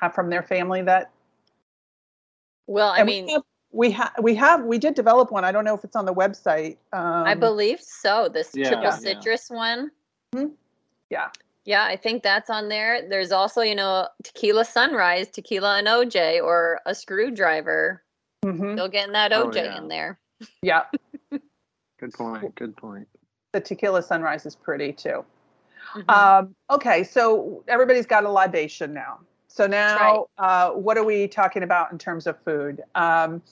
have 0.00 0.14
from 0.14 0.30
their 0.30 0.42
family 0.42 0.82
that. 0.82 1.10
Well, 2.66 2.90
I 2.90 3.02
mean, 3.02 3.28
we 3.72 3.90
have 3.90 4.12
we 4.20 4.34
have 4.34 4.64
we 4.64 4.78
did 4.78 4.94
develop 4.94 5.30
one. 5.30 5.44
I 5.44 5.52
don't 5.52 5.64
know 5.64 5.74
if 5.74 5.84
it's 5.84 5.96
on 5.96 6.04
the 6.04 6.14
website. 6.14 6.76
I 6.92 7.32
um, 7.32 7.40
believe 7.40 7.80
so. 7.80 8.28
This 8.28 8.50
yeah, 8.54 8.68
triple 8.68 8.84
yeah. 8.84 8.90
citrus 8.90 9.50
one. 9.50 9.90
Mm-hmm. 10.34 10.48
Yeah. 11.10 11.28
Yeah, 11.64 11.84
I 11.84 11.96
think 11.96 12.22
that's 12.22 12.48
on 12.48 12.68
there. 12.68 13.06
There's 13.08 13.32
also, 13.32 13.60
you 13.60 13.74
know, 13.74 14.08
tequila 14.24 14.64
sunrise, 14.64 15.28
tequila 15.28 15.78
and 15.78 15.86
OJ, 15.86 16.42
or 16.42 16.80
a 16.86 16.94
screwdriver. 16.94 18.02
Mm-hmm. 18.44 18.74
Still 18.74 18.88
getting 18.88 19.12
that 19.12 19.32
OJ 19.32 19.56
oh, 19.56 19.64
yeah. 19.64 19.78
in 19.78 19.88
there. 19.88 20.18
Yeah. 20.62 20.84
Good 22.00 22.12
point. 22.14 22.54
Good 22.54 22.76
point. 22.76 23.08
The 23.52 23.60
tequila 23.60 24.02
sunrise 24.02 24.46
is 24.46 24.54
pretty 24.54 24.92
too. 24.92 25.24
Mm-hmm. 25.94 26.10
Um, 26.10 26.54
okay, 26.70 27.02
so 27.02 27.64
everybody's 27.68 28.06
got 28.06 28.24
a 28.24 28.30
libation 28.30 28.92
now. 28.92 29.20
So 29.48 29.66
now, 29.66 30.26
right. 30.38 30.68
uh, 30.68 30.70
what 30.72 30.96
are 30.98 31.04
we 31.04 31.26
talking 31.26 31.62
about 31.62 31.90
in 31.90 31.98
terms 31.98 32.26
of 32.26 32.38
food? 32.44 32.82
Um, 32.94 33.42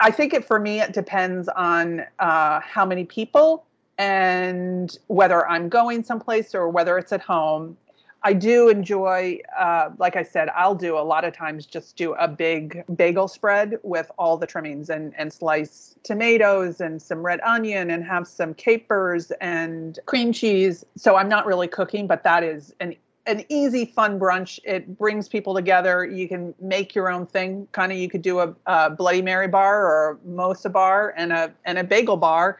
I 0.00 0.10
think 0.10 0.34
it 0.34 0.44
for 0.44 0.58
me 0.58 0.80
it 0.80 0.92
depends 0.92 1.48
on 1.48 2.02
uh, 2.18 2.60
how 2.60 2.84
many 2.84 3.04
people 3.04 3.64
and 3.98 4.96
whether 5.08 5.46
I'm 5.48 5.68
going 5.68 6.04
someplace 6.04 6.54
or 6.54 6.68
whether 6.68 6.96
it's 6.98 7.12
at 7.12 7.20
home, 7.20 7.76
I 8.22 8.32
do 8.32 8.68
enjoy, 8.68 9.38
uh, 9.56 9.90
like 9.98 10.16
I 10.16 10.24
said, 10.24 10.48
I'll 10.50 10.74
do 10.74 10.98
a 10.98 11.00
lot 11.00 11.24
of 11.24 11.32
times 11.32 11.66
just 11.66 11.96
do 11.96 12.14
a 12.14 12.26
big 12.26 12.84
bagel 12.96 13.28
spread 13.28 13.78
with 13.82 14.10
all 14.18 14.36
the 14.36 14.46
trimmings 14.46 14.90
and, 14.90 15.14
and 15.16 15.32
slice 15.32 15.94
tomatoes 16.02 16.80
and 16.80 17.00
some 17.00 17.22
red 17.22 17.40
onion 17.40 17.90
and 17.90 18.04
have 18.04 18.26
some 18.26 18.54
capers 18.54 19.30
and 19.40 20.00
cream 20.06 20.32
cheese. 20.32 20.84
So 20.96 21.16
I'm 21.16 21.28
not 21.28 21.46
really 21.46 21.68
cooking, 21.68 22.06
but 22.06 22.24
that 22.24 22.42
is 22.42 22.74
an 22.80 22.96
an 23.26 23.44
easy, 23.50 23.84
fun 23.84 24.18
brunch. 24.18 24.58
It 24.64 24.96
brings 24.96 25.28
people 25.28 25.54
together. 25.54 26.02
You 26.02 26.26
can 26.26 26.54
make 26.60 26.94
your 26.94 27.10
own 27.10 27.26
thing. 27.26 27.68
Kind 27.72 27.92
of, 27.92 27.98
you 27.98 28.08
could 28.08 28.22
do 28.22 28.40
a, 28.40 28.54
a 28.64 28.88
Bloody 28.88 29.20
Mary 29.20 29.48
bar 29.48 29.84
or 29.86 30.12
a 30.12 30.28
Mosa 30.28 30.72
bar 30.72 31.12
and 31.14 31.30
a 31.30 31.52
and 31.66 31.78
a 31.78 31.84
bagel 31.84 32.16
bar, 32.16 32.58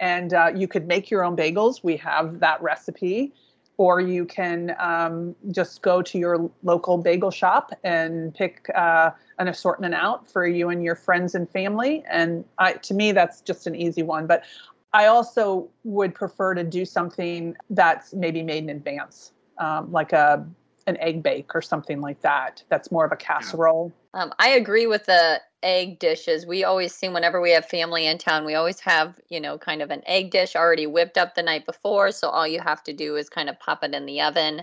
and 0.00 0.34
uh, 0.34 0.50
you 0.54 0.66
could 0.66 0.88
make 0.88 1.10
your 1.10 1.22
own 1.22 1.36
bagels. 1.36 1.84
We 1.84 1.96
have 1.98 2.40
that 2.40 2.60
recipe. 2.62 3.32
or 3.76 3.98
you 3.98 4.26
can 4.26 4.76
um, 4.78 5.34
just 5.52 5.80
go 5.80 6.02
to 6.02 6.18
your 6.18 6.50
local 6.62 6.98
bagel 6.98 7.30
shop 7.30 7.72
and 7.82 8.34
pick 8.34 8.68
uh, 8.74 9.10
an 9.38 9.48
assortment 9.48 9.94
out 9.94 10.30
for 10.30 10.46
you 10.46 10.68
and 10.68 10.84
your 10.84 10.94
friends 10.94 11.34
and 11.34 11.48
family. 11.48 12.04
And 12.10 12.44
I, 12.58 12.74
to 12.74 12.92
me, 12.92 13.12
that's 13.12 13.40
just 13.40 13.66
an 13.66 13.74
easy 13.74 14.02
one. 14.02 14.26
But 14.26 14.44
I 14.92 15.06
also 15.06 15.66
would 15.84 16.14
prefer 16.14 16.52
to 16.54 16.62
do 16.62 16.84
something 16.84 17.56
that's 17.70 18.12
maybe 18.12 18.42
made 18.42 18.64
in 18.64 18.68
advance, 18.68 19.32
um, 19.56 19.90
like 19.90 20.12
a 20.12 20.46
an 20.86 20.96
egg 20.98 21.22
bake 21.22 21.54
or 21.54 21.62
something 21.62 22.02
like 22.02 22.20
that. 22.20 22.62
That's 22.68 22.90
more 22.90 23.06
of 23.06 23.12
a 23.12 23.16
casserole. 23.16 23.92
Um, 24.12 24.30
I 24.38 24.48
agree 24.50 24.86
with 24.86 25.06
the 25.06 25.40
egg 25.62 25.98
dishes. 25.98 26.46
We 26.46 26.64
always 26.64 26.94
see 26.94 27.08
whenever 27.08 27.40
we 27.40 27.50
have 27.52 27.66
family 27.66 28.06
in 28.06 28.18
town, 28.18 28.44
we 28.44 28.54
always 28.54 28.80
have, 28.80 29.18
you 29.28 29.40
know, 29.40 29.58
kind 29.58 29.82
of 29.82 29.90
an 29.90 30.02
egg 30.06 30.30
dish 30.30 30.56
already 30.56 30.86
whipped 30.86 31.18
up 31.18 31.34
the 31.34 31.42
night 31.42 31.66
before. 31.66 32.12
So 32.12 32.28
all 32.28 32.46
you 32.46 32.60
have 32.60 32.82
to 32.84 32.92
do 32.92 33.16
is 33.16 33.28
kind 33.28 33.48
of 33.48 33.58
pop 33.60 33.84
it 33.84 33.94
in 33.94 34.06
the 34.06 34.20
oven. 34.20 34.62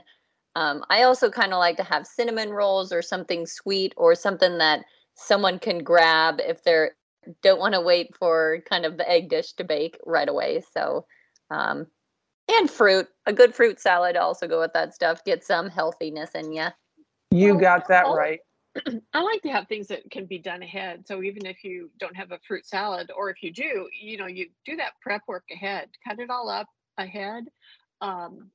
Um, 0.56 0.84
I 0.90 1.04
also 1.04 1.30
kind 1.30 1.54
of 1.54 1.60
like 1.60 1.78
to 1.78 1.84
have 1.84 2.08
cinnamon 2.08 2.50
rolls 2.50 2.92
or 2.92 3.02
something 3.02 3.46
sweet 3.46 3.94
or 3.96 4.16
something 4.16 4.58
that 4.58 4.86
someone 5.16 5.60
can 5.60 5.84
grab 5.84 6.40
if 6.40 6.64
they're 6.64 6.96
don't 7.42 7.60
want 7.60 7.74
to 7.74 7.82
wait 7.82 8.16
for 8.16 8.60
kind 8.70 8.86
of 8.86 8.98
the 8.98 9.10
egg 9.10 9.30
dish 9.30 9.54
to 9.54 9.64
bake 9.64 9.98
right 10.06 10.30
away. 10.30 10.64
So, 10.74 11.06
um, 11.52 11.88
and 12.50 12.70
fruit, 12.70 13.08
a 13.26 13.34
good 13.34 13.54
fruit 13.54 13.80
salad 13.80 14.16
also 14.16 14.48
go 14.48 14.60
with 14.62 14.74
that 14.74 14.94
stuff. 14.94 15.24
Get 15.26 15.44
some 15.44 15.70
healthiness 15.70 16.32
in 16.32 16.54
you. 16.54 16.68
You 17.32 17.60
got 17.60 17.88
that 17.90 18.04
right. 18.04 18.40
I 19.14 19.22
like 19.22 19.42
to 19.44 19.50
have 19.50 19.68
things 19.68 19.88
that 19.88 20.10
can 20.12 20.26
be 20.26 20.40
done 20.40 20.62
ahead. 20.64 21.08
So 21.08 21.24
even 21.24 21.46
if 21.46 21.64
you 21.64 21.90
don't 22.00 22.16
have 22.16 22.32
a 22.32 22.40
fruit 22.48 22.66
salad, 22.66 23.12
or 23.16 23.30
if 23.30 23.42
you 23.42 23.52
do, 23.52 23.90
you 24.00 24.18
know, 24.18 24.28
you 24.28 24.50
do 24.66 24.76
that 24.78 24.94
prep 25.02 25.22
work 25.28 25.46
ahead, 25.52 25.90
cut 26.08 26.20
it 26.20 26.30
all 26.30 26.50
up 26.50 26.68
ahead, 26.98 27.46
um, 28.02 28.52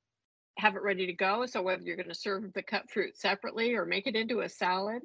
have 0.59 0.77
it 0.77 0.83
ready 0.83 1.07
to 1.07 1.13
go. 1.13 1.47
So 1.47 1.63
whether 1.63 1.83
you're 1.83 1.97
going 1.97 2.09
to 2.09 2.15
serve 2.15 2.53
the 2.53 2.63
cut 2.63 2.91
fruit 2.91 3.17
separately 3.17 3.75
or 3.75 3.87
make 3.87 4.07
it 4.07 4.17
into 4.17 4.41
a 4.41 4.49
salad, 4.49 5.03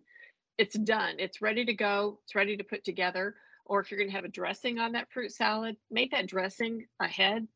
it's 0.58 0.78
done. 0.78 1.16
It's 1.20 1.42
ready 1.42 1.66
to 1.66 1.74
go. 1.74 2.20
It's 2.24 2.36
ready 2.36 2.58
to 2.58 2.64
put 2.64 2.84
together. 2.84 3.36
Or 3.66 3.80
if 3.80 3.92
you're 3.92 4.00
going 4.00 4.10
to 4.10 4.16
have 4.16 4.26
a 4.26 4.30
dressing 4.30 4.80
on 4.80 4.94
that 4.94 5.12
fruit 5.12 5.32
salad, 5.32 5.78
make 5.92 6.12
that 6.12 6.28
dressing 6.28 6.88
ahead. 7.00 7.48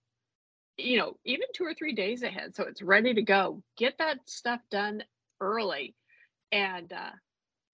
You 0.78 0.98
know, 0.98 1.18
even 1.26 1.48
two 1.54 1.66
or 1.66 1.74
three 1.74 1.94
days 1.94 2.24
ahead, 2.24 2.56
so 2.56 2.64
it's 2.64 2.82
ready 2.82 3.14
to 3.14 3.22
go. 3.22 3.62
Get 3.78 3.98
that 4.00 4.18
stuff 4.26 4.62
done 4.72 5.04
early, 5.40 5.96
and 6.52 6.92
uh, 6.92 7.12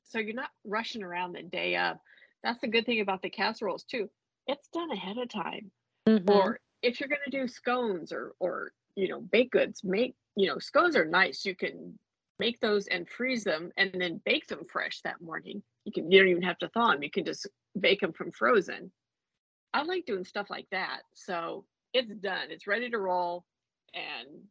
so 0.08 0.20
you're 0.20 0.34
not 0.34 0.50
rushing 0.66 1.04
around 1.04 1.34
the 1.34 1.44
day 1.44 1.76
of. 1.78 1.98
That's 2.44 2.62
the 2.62 2.68
good 2.68 2.86
thing 2.86 3.02
about 3.02 3.22
the 3.22 3.30
casseroles 3.30 3.84
too. 3.84 4.10
It's 4.48 4.68
done 4.70 4.92
ahead 4.92 5.18
of 5.18 5.30
time. 5.30 5.72
Mm-hmm. 6.08 6.30
Or 6.30 6.60
if 6.82 7.00
you're 7.00 7.10
going 7.10 7.22
to 7.26 7.38
do 7.38 7.48
scones 7.48 8.12
or 8.12 8.34
or 8.40 8.72
you 8.96 9.08
know 9.08 9.22
baked 9.22 9.52
goods, 9.52 9.84
make 9.84 10.16
you 10.36 10.48
know 10.48 10.60
scones 10.60 10.96
are 10.96 11.06
nice. 11.06 11.46
You 11.46 11.56
can 11.56 11.98
make 12.40 12.60
those 12.60 12.88
and 12.88 13.10
freeze 13.10 13.44
them 13.44 13.72
and 13.78 13.92
then 13.94 14.22
bake 14.24 14.48
them 14.48 14.66
fresh 14.72 15.02
that 15.02 15.22
morning. 15.22 15.64
You 15.86 15.92
can 15.92 16.12
you 16.12 16.20
don't 16.20 16.30
even 16.30 16.44
have 16.44 16.60
to 16.60 16.70
thaw 16.70 16.92
them. 16.92 17.04
You 17.04 17.12
can 17.12 17.26
just 17.26 17.48
bake 17.80 18.00
them 18.00 18.14
from 18.14 18.32
frozen. 18.32 18.92
I 19.74 19.84
like 19.84 20.06
doing 20.06 20.24
stuff 20.24 20.50
like 20.50 20.68
that. 20.72 21.02
So 21.14 21.66
it's 21.94 22.14
done. 22.16 22.50
It's 22.50 22.68
ready 22.68 22.90
to 22.90 22.98
roll 22.98 23.44
and 23.94 24.44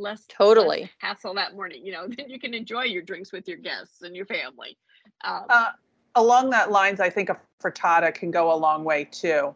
less 0.00 0.24
totally 0.28 0.82
less 0.82 0.90
hassle 0.98 1.34
that 1.34 1.54
morning. 1.54 1.84
You 1.84 1.92
know, 1.92 2.08
then 2.16 2.28
you 2.28 2.40
can 2.40 2.54
enjoy 2.54 2.84
your 2.84 3.02
drinks 3.02 3.32
with 3.32 3.46
your 3.46 3.58
guests 3.58 4.02
and 4.02 4.16
your 4.16 4.26
family. 4.26 4.76
Um, 5.22 5.44
uh, 5.48 5.70
along 6.14 6.50
that 6.50 6.70
lines, 6.70 7.00
I 7.00 7.10
think 7.10 7.28
a 7.28 7.38
frittata 7.62 8.12
can 8.14 8.30
go 8.30 8.52
a 8.52 8.56
long 8.56 8.84
way 8.84 9.04
too. 9.04 9.54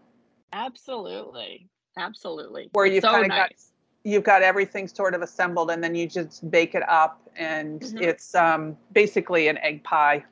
Absolutely, 0.52 1.68
absolutely. 1.96 2.68
Where 2.72 2.86
you've 2.86 3.02
so 3.02 3.10
kind 3.10 3.24
of 3.24 3.28
nice. 3.28 3.38
got 3.48 4.10
you've 4.10 4.24
got 4.24 4.42
everything 4.42 4.86
sort 4.86 5.14
of 5.14 5.22
assembled, 5.22 5.70
and 5.70 5.82
then 5.82 5.94
you 5.94 6.06
just 6.06 6.48
bake 6.50 6.74
it 6.74 6.88
up, 6.88 7.28
and 7.36 7.80
mm-hmm. 7.80 7.98
it's 7.98 8.34
um, 8.34 8.76
basically 8.92 9.48
an 9.48 9.58
egg 9.58 9.82
pie. 9.82 10.24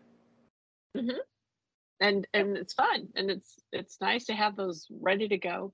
Mm-hmm. 0.96 1.18
And 2.00 2.26
and 2.34 2.56
it's 2.56 2.74
fun, 2.74 3.08
and 3.16 3.30
it's 3.30 3.58
it's 3.72 4.00
nice 4.00 4.24
to 4.26 4.34
have 4.34 4.56
those 4.56 4.86
ready 5.00 5.28
to 5.28 5.38
go. 5.38 5.72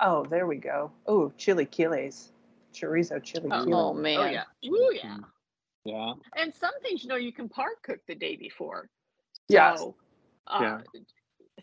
Oh, 0.00 0.24
there 0.24 0.46
we 0.46 0.56
go. 0.56 0.90
Oh, 1.06 1.32
chilaquiles 1.38 2.31
chorizo 2.72 3.22
chili. 3.22 3.48
Oh, 3.50 3.72
oh 3.72 3.94
man. 3.94 4.18
Oh 4.18 4.26
yeah. 4.26 4.44
Oh 4.66 4.92
yeah. 4.92 5.16
Yeah. 5.84 6.12
And 6.36 6.54
some 6.54 6.78
things, 6.82 7.02
you 7.02 7.08
know, 7.08 7.16
you 7.16 7.32
can 7.32 7.48
part 7.48 7.82
cook 7.82 7.98
the 8.06 8.14
day 8.14 8.36
before. 8.36 8.88
Yeah. 9.48 9.74
So, 9.76 9.96
uh, 10.46 10.58
yeah. 10.60 10.80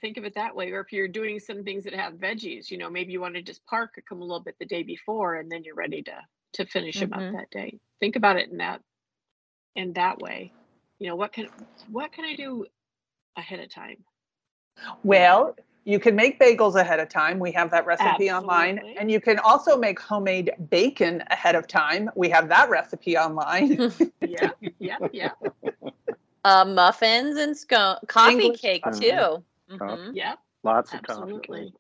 Think 0.02 0.18
of 0.18 0.24
it 0.24 0.36
that 0.36 0.56
way. 0.56 0.72
Or 0.72 0.82
if 0.82 0.94
you're 0.94 1.08
doing 1.08 1.40
some 1.40 1.64
things 1.64 1.84
that 1.84 1.94
have 1.94 2.14
veggies, 2.14 2.70
you 2.70 2.78
know, 2.78 2.90
maybe 2.90 3.12
you 3.12 3.22
want 3.22 3.36
to 3.36 3.42
just 3.42 3.66
part 3.66 3.94
cook 3.94 4.06
them 4.10 4.22
a 4.22 4.24
little 4.24 4.44
bit 4.44 4.56
the 4.60 4.66
day 4.66 4.84
before, 4.84 5.36
and 5.36 5.52
then 5.52 5.64
you're 5.64 5.76
ready 5.76 6.02
to 6.04 6.14
to 6.54 6.66
finish 6.66 6.98
mm-hmm. 6.98 7.20
them 7.20 7.36
up 7.36 7.40
that 7.40 7.52
day. 7.52 7.80
Think 8.00 8.16
about 8.16 8.38
it 8.38 8.50
in 8.50 8.58
that 8.58 8.82
in 9.76 9.94
that 9.94 10.20
way. 10.20 10.54
You 11.00 11.08
know, 11.10 11.16
what 11.16 11.34
can 11.34 11.48
what 11.90 12.12
can 12.12 12.26
I 12.26 12.36
do 12.36 12.66
ahead 13.38 13.60
of 13.60 13.74
time? 13.74 13.98
Well, 15.04 15.56
you 15.90 16.00
can 16.00 16.16
make 16.16 16.40
bagels 16.40 16.76
ahead 16.76 17.00
of 17.00 17.10
time. 17.10 17.40
We 17.40 17.52
have 17.54 17.72
that 17.72 17.86
recipe 17.88 18.30
Absolutely. 18.30 18.30
online. 18.30 18.96
And 19.00 19.10
you 19.10 19.20
can 19.20 19.40
also 19.40 19.76
make 19.76 20.00
homemade 20.00 20.52
bacon 20.70 21.24
ahead 21.32 21.56
of 21.56 21.68
time. 21.68 22.12
We 22.16 22.30
have 22.30 22.48
that 22.50 22.70
recipe 22.70 23.18
online. 23.18 23.92
yeah, 24.22 24.52
yeah, 24.78 24.98
yeah. 25.12 25.32
Uh, 26.44 26.66
muffins 26.66 27.38
and 27.38 27.58
scone, 27.58 27.98
coffee 28.08 28.34
English 28.34 28.62
cake 28.62 28.84
too. 28.94 29.44
Mm-hmm. 29.72 30.12
Yeah, 30.14 30.36
lots 30.64 30.94
of 30.94 31.00
Absolutely. 31.00 31.42
coffee. 31.42 31.74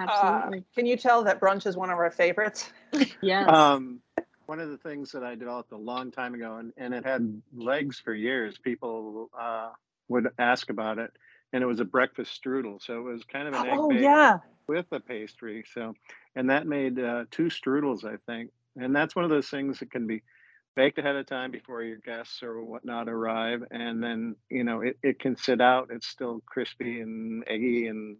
Absolutely. 0.00 0.58
Uh, 0.58 0.62
can 0.74 0.86
you 0.86 0.96
tell 0.96 1.22
that 1.24 1.40
brunch 1.40 1.66
is 1.66 1.76
one 1.76 1.90
of 1.90 1.98
our 1.98 2.10
favorites? 2.10 2.72
yes. 3.22 3.48
Um, 3.48 4.00
one 4.46 4.58
of 4.58 4.70
the 4.70 4.78
things 4.78 5.12
that 5.12 5.22
I 5.22 5.36
developed 5.36 5.70
a 5.70 5.76
long 5.76 6.10
time 6.10 6.34
ago, 6.34 6.56
and, 6.56 6.72
and 6.76 6.92
it 6.92 7.04
had 7.04 7.40
legs 7.54 8.00
for 8.00 8.12
years. 8.12 8.58
People 8.58 9.30
uh, 9.38 9.70
would 10.08 10.28
ask 10.38 10.70
about 10.70 10.98
it 10.98 11.12
and 11.52 11.62
it 11.62 11.66
was 11.66 11.80
a 11.80 11.84
breakfast 11.84 12.40
strudel. 12.42 12.80
So 12.82 12.98
it 12.98 13.12
was 13.12 13.24
kind 13.24 13.48
of 13.48 13.54
an 13.54 13.66
egg 13.66 13.76
oh, 13.78 13.90
yeah. 13.90 14.38
with 14.66 14.86
a 14.92 15.00
pastry. 15.00 15.64
So, 15.74 15.94
and 16.36 16.50
that 16.50 16.66
made 16.66 16.98
uh, 16.98 17.24
two 17.30 17.46
strudels, 17.46 18.04
I 18.04 18.16
think. 18.26 18.50
And 18.76 18.94
that's 18.94 19.16
one 19.16 19.24
of 19.24 19.30
those 19.30 19.48
things 19.48 19.80
that 19.80 19.90
can 19.90 20.06
be 20.06 20.22
baked 20.76 20.98
ahead 20.98 21.16
of 21.16 21.26
time 21.26 21.50
before 21.50 21.82
your 21.82 21.98
guests 21.98 22.42
or 22.42 22.62
whatnot 22.62 23.08
arrive. 23.08 23.64
And 23.70 24.02
then, 24.02 24.36
you 24.48 24.64
know, 24.64 24.80
it, 24.80 24.98
it 25.02 25.18
can 25.18 25.36
sit 25.36 25.60
out. 25.60 25.88
It's 25.90 26.06
still 26.06 26.40
crispy 26.46 27.00
and 27.00 27.44
eggy 27.48 27.88
and 27.88 28.16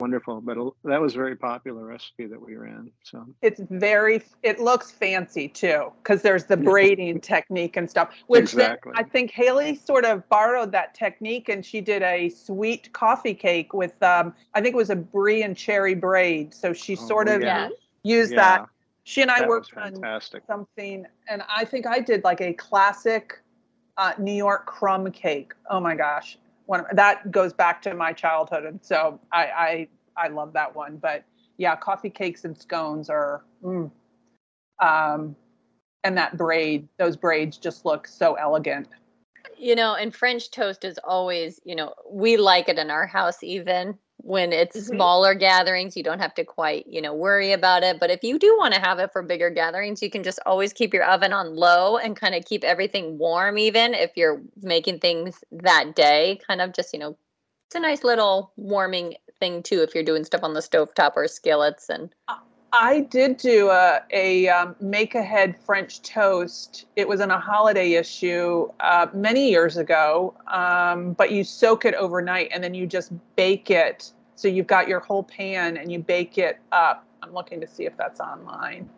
wonderful 0.00 0.40
but 0.40 0.56
that 0.84 1.00
was 1.00 1.14
a 1.14 1.16
very 1.16 1.36
popular 1.36 1.84
recipe 1.84 2.26
that 2.26 2.40
we 2.40 2.56
ran 2.56 2.90
so 3.02 3.26
it's 3.42 3.60
very 3.70 4.22
it 4.42 4.58
looks 4.58 4.90
fancy 4.90 5.48
too 5.48 5.92
because 6.02 6.22
there's 6.22 6.44
the 6.44 6.56
braiding 6.70 7.20
technique 7.20 7.76
and 7.76 7.88
stuff 7.88 8.10
which 8.26 8.42
exactly. 8.42 8.92
i 8.96 9.02
think 9.02 9.30
haley 9.30 9.74
sort 9.74 10.04
of 10.04 10.26
borrowed 10.28 10.72
that 10.72 10.94
technique 10.94 11.48
and 11.48 11.64
she 11.64 11.80
did 11.80 12.02
a 12.02 12.28
sweet 12.30 12.92
coffee 12.92 13.34
cake 13.34 13.72
with 13.74 14.00
um, 14.02 14.34
i 14.54 14.60
think 14.60 14.74
it 14.74 14.78
was 14.78 14.90
a 14.90 14.96
brie 14.96 15.42
and 15.42 15.56
cherry 15.56 15.94
braid 15.94 16.54
so 16.54 16.72
she 16.72 16.96
oh, 16.96 17.06
sort 17.06 17.28
of 17.28 17.42
yeah. 17.42 17.68
used 18.02 18.32
yeah. 18.32 18.58
that 18.58 18.66
she 19.04 19.22
and 19.22 19.30
i 19.30 19.40
that 19.40 19.48
worked 19.48 19.72
on 19.76 19.94
something 20.46 21.04
and 21.28 21.42
i 21.48 21.64
think 21.64 21.86
i 21.86 22.00
did 22.00 22.24
like 22.24 22.40
a 22.40 22.52
classic 22.54 23.42
uh, 23.96 24.12
new 24.18 24.32
york 24.32 24.66
crumb 24.66 25.10
cake 25.12 25.52
oh 25.68 25.80
my 25.80 25.94
gosh 25.94 26.38
one 26.70 26.84
that 26.92 27.32
goes 27.32 27.52
back 27.52 27.82
to 27.82 27.94
my 27.94 28.12
childhood, 28.12 28.64
and 28.64 28.78
so 28.80 29.18
I 29.32 29.88
I, 30.16 30.24
I 30.26 30.28
love 30.28 30.52
that 30.52 30.74
one. 30.74 30.98
But 30.98 31.24
yeah, 31.58 31.74
coffee 31.74 32.10
cakes 32.10 32.44
and 32.44 32.56
scones 32.56 33.10
are, 33.10 33.44
mm. 33.62 33.90
um, 34.80 35.34
and 36.04 36.16
that 36.16 36.36
braid, 36.36 36.88
those 36.96 37.16
braids 37.16 37.58
just 37.58 37.84
look 37.84 38.06
so 38.06 38.34
elegant. 38.34 38.86
You 39.58 39.74
know, 39.74 39.96
and 39.96 40.14
French 40.14 40.52
toast 40.52 40.84
is 40.84 40.98
always, 41.02 41.60
you 41.64 41.74
know, 41.74 41.92
we 42.08 42.36
like 42.36 42.68
it 42.68 42.78
in 42.78 42.88
our 42.88 43.06
house 43.06 43.42
even 43.42 43.98
when 44.22 44.52
it's 44.52 44.76
mm-hmm. 44.76 44.96
smaller 44.96 45.34
gatherings 45.34 45.96
you 45.96 46.02
don't 46.02 46.18
have 46.18 46.34
to 46.34 46.44
quite 46.44 46.86
you 46.86 47.00
know 47.00 47.14
worry 47.14 47.52
about 47.52 47.82
it 47.82 47.98
but 47.98 48.10
if 48.10 48.22
you 48.22 48.38
do 48.38 48.54
want 48.58 48.74
to 48.74 48.80
have 48.80 48.98
it 48.98 49.12
for 49.12 49.22
bigger 49.22 49.50
gatherings 49.50 50.02
you 50.02 50.10
can 50.10 50.22
just 50.22 50.38
always 50.46 50.72
keep 50.72 50.92
your 50.92 51.04
oven 51.04 51.32
on 51.32 51.56
low 51.56 51.96
and 51.96 52.16
kind 52.16 52.34
of 52.34 52.44
keep 52.44 52.64
everything 52.64 53.18
warm 53.18 53.58
even 53.58 53.94
if 53.94 54.10
you're 54.16 54.40
making 54.62 54.98
things 54.98 55.42
that 55.50 55.94
day 55.94 56.38
kind 56.46 56.60
of 56.60 56.72
just 56.72 56.92
you 56.92 56.98
know 56.98 57.16
it's 57.66 57.76
a 57.76 57.80
nice 57.80 58.04
little 58.04 58.52
warming 58.56 59.14
thing 59.38 59.62
too 59.62 59.82
if 59.82 59.94
you're 59.94 60.04
doing 60.04 60.24
stuff 60.24 60.42
on 60.42 60.54
the 60.54 60.62
stove 60.62 60.94
top 60.94 61.16
or 61.16 61.26
skillets 61.26 61.88
and 61.88 62.14
I 62.72 63.00
did 63.00 63.36
do 63.36 63.70
a, 63.70 64.00
a 64.12 64.48
um, 64.48 64.76
make 64.80 65.14
ahead 65.14 65.56
French 65.64 66.02
toast. 66.02 66.86
It 66.96 67.08
was 67.08 67.20
in 67.20 67.30
a 67.30 67.40
holiday 67.40 67.94
issue 67.94 68.68
uh, 68.80 69.08
many 69.12 69.50
years 69.50 69.76
ago, 69.76 70.34
um, 70.46 71.14
but 71.14 71.32
you 71.32 71.42
soak 71.42 71.84
it 71.84 71.94
overnight 71.94 72.50
and 72.52 72.62
then 72.62 72.74
you 72.74 72.86
just 72.86 73.12
bake 73.36 73.70
it. 73.70 74.12
So 74.36 74.46
you've 74.46 74.68
got 74.68 74.88
your 74.88 75.00
whole 75.00 75.24
pan 75.24 75.76
and 75.76 75.90
you 75.90 75.98
bake 75.98 76.38
it 76.38 76.58
up. 76.70 77.04
I'm 77.22 77.34
looking 77.34 77.60
to 77.60 77.66
see 77.66 77.86
if 77.86 77.96
that's 77.96 78.20
online. 78.20 78.88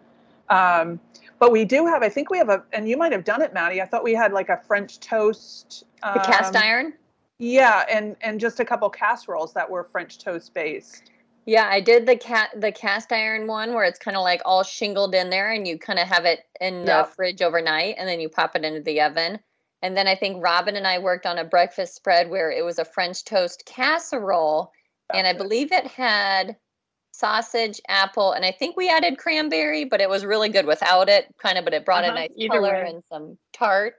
Um, 0.51 1.01
but 1.39 1.51
we 1.51 1.65
do 1.65 1.87
have, 1.87 2.03
I 2.03 2.09
think 2.09 2.31
we 2.31 2.39
have 2.39 2.51
a, 2.51 2.63
and 2.73 2.89
you 2.89 2.97
might 2.97 3.13
have 3.13 3.25
done 3.25 3.41
it, 3.41 3.55
Maddie. 3.55 3.81
I 3.81 3.87
thought 3.87 4.05
we 4.05 4.15
had 4.15 4.33
like 4.33 4.51
a 4.51 4.61
French 4.69 5.01
toast. 5.01 5.85
the 6.03 6.21
cast 6.21 6.55
um, 6.55 6.63
iron? 6.63 6.93
Yeah, 7.39 7.85
and 7.91 8.15
and 8.21 8.39
just 8.39 8.61
a 8.61 8.65
couple 8.65 8.89
casseroles 8.89 9.53
that 9.55 9.69
were 9.69 9.83
French 9.83 10.19
toast 10.19 10.55
based. 10.55 11.11
Yeah, 11.45 11.69
I 11.69 11.81
did 11.81 12.07
the 12.07 12.17
cat 12.17 12.51
the 12.57 12.71
cast 12.71 13.13
iron 13.13 13.47
one 13.47 13.75
where 13.75 13.85
it's 13.85 13.99
kind 13.99 14.17
of 14.17 14.23
like 14.23 14.43
all 14.45 14.63
shingled 14.63 15.15
in 15.15 15.31
there 15.31 15.51
and 15.51 15.67
you 15.67 15.79
kind 15.79 15.99
of 15.99 16.07
have 16.07 16.25
it 16.25 16.41
in 16.61 16.85
the 16.85 17.09
fridge 17.17 17.43
overnight 17.43 17.97
and 17.99 18.09
then 18.09 18.21
you 18.21 18.29
pop 18.29 18.55
it 18.55 18.65
into 18.65 18.81
the 18.81 19.01
oven. 19.01 19.41
And 19.83 19.97
then 19.97 20.07
I 20.07 20.15
think 20.15 20.43
Robin 20.43 20.77
and 20.77 20.87
I 20.87 21.01
worked 21.01 21.27
on 21.27 21.39
a 21.39 21.45
breakfast 21.45 21.97
spread 21.97 22.31
where 22.31 22.53
it 22.53 22.65
was 22.65 22.79
a 22.79 22.85
French 22.85 23.25
toast 23.25 23.65
casserole 23.67 24.71
That's 25.09 25.19
and 25.19 25.27
I 25.27 25.31
it. 25.31 25.39
believe 25.39 25.73
it 25.73 25.87
had 25.89 26.57
sausage, 27.13 27.81
apple, 27.89 28.33
and 28.33 28.45
I 28.45 28.53
think 28.53 28.77
we 28.77 28.89
added 28.89 29.19
cranberry, 29.19 29.85
but 29.85 30.01
it 30.01 30.09
was 30.09 30.25
really 30.25 30.49
good 30.49 30.67
without 30.67 31.09
it, 31.09 31.27
kind 31.43 31.59
of, 31.59 31.65
but 31.65 31.75
it 31.75 31.85
brought 31.85 32.05
uh-huh, 32.05 32.13
a 32.13 32.29
nice 32.29 32.49
color 32.49 32.73
way. 32.73 32.85
and 32.89 33.03
some 33.09 33.37
tart. 33.53 33.95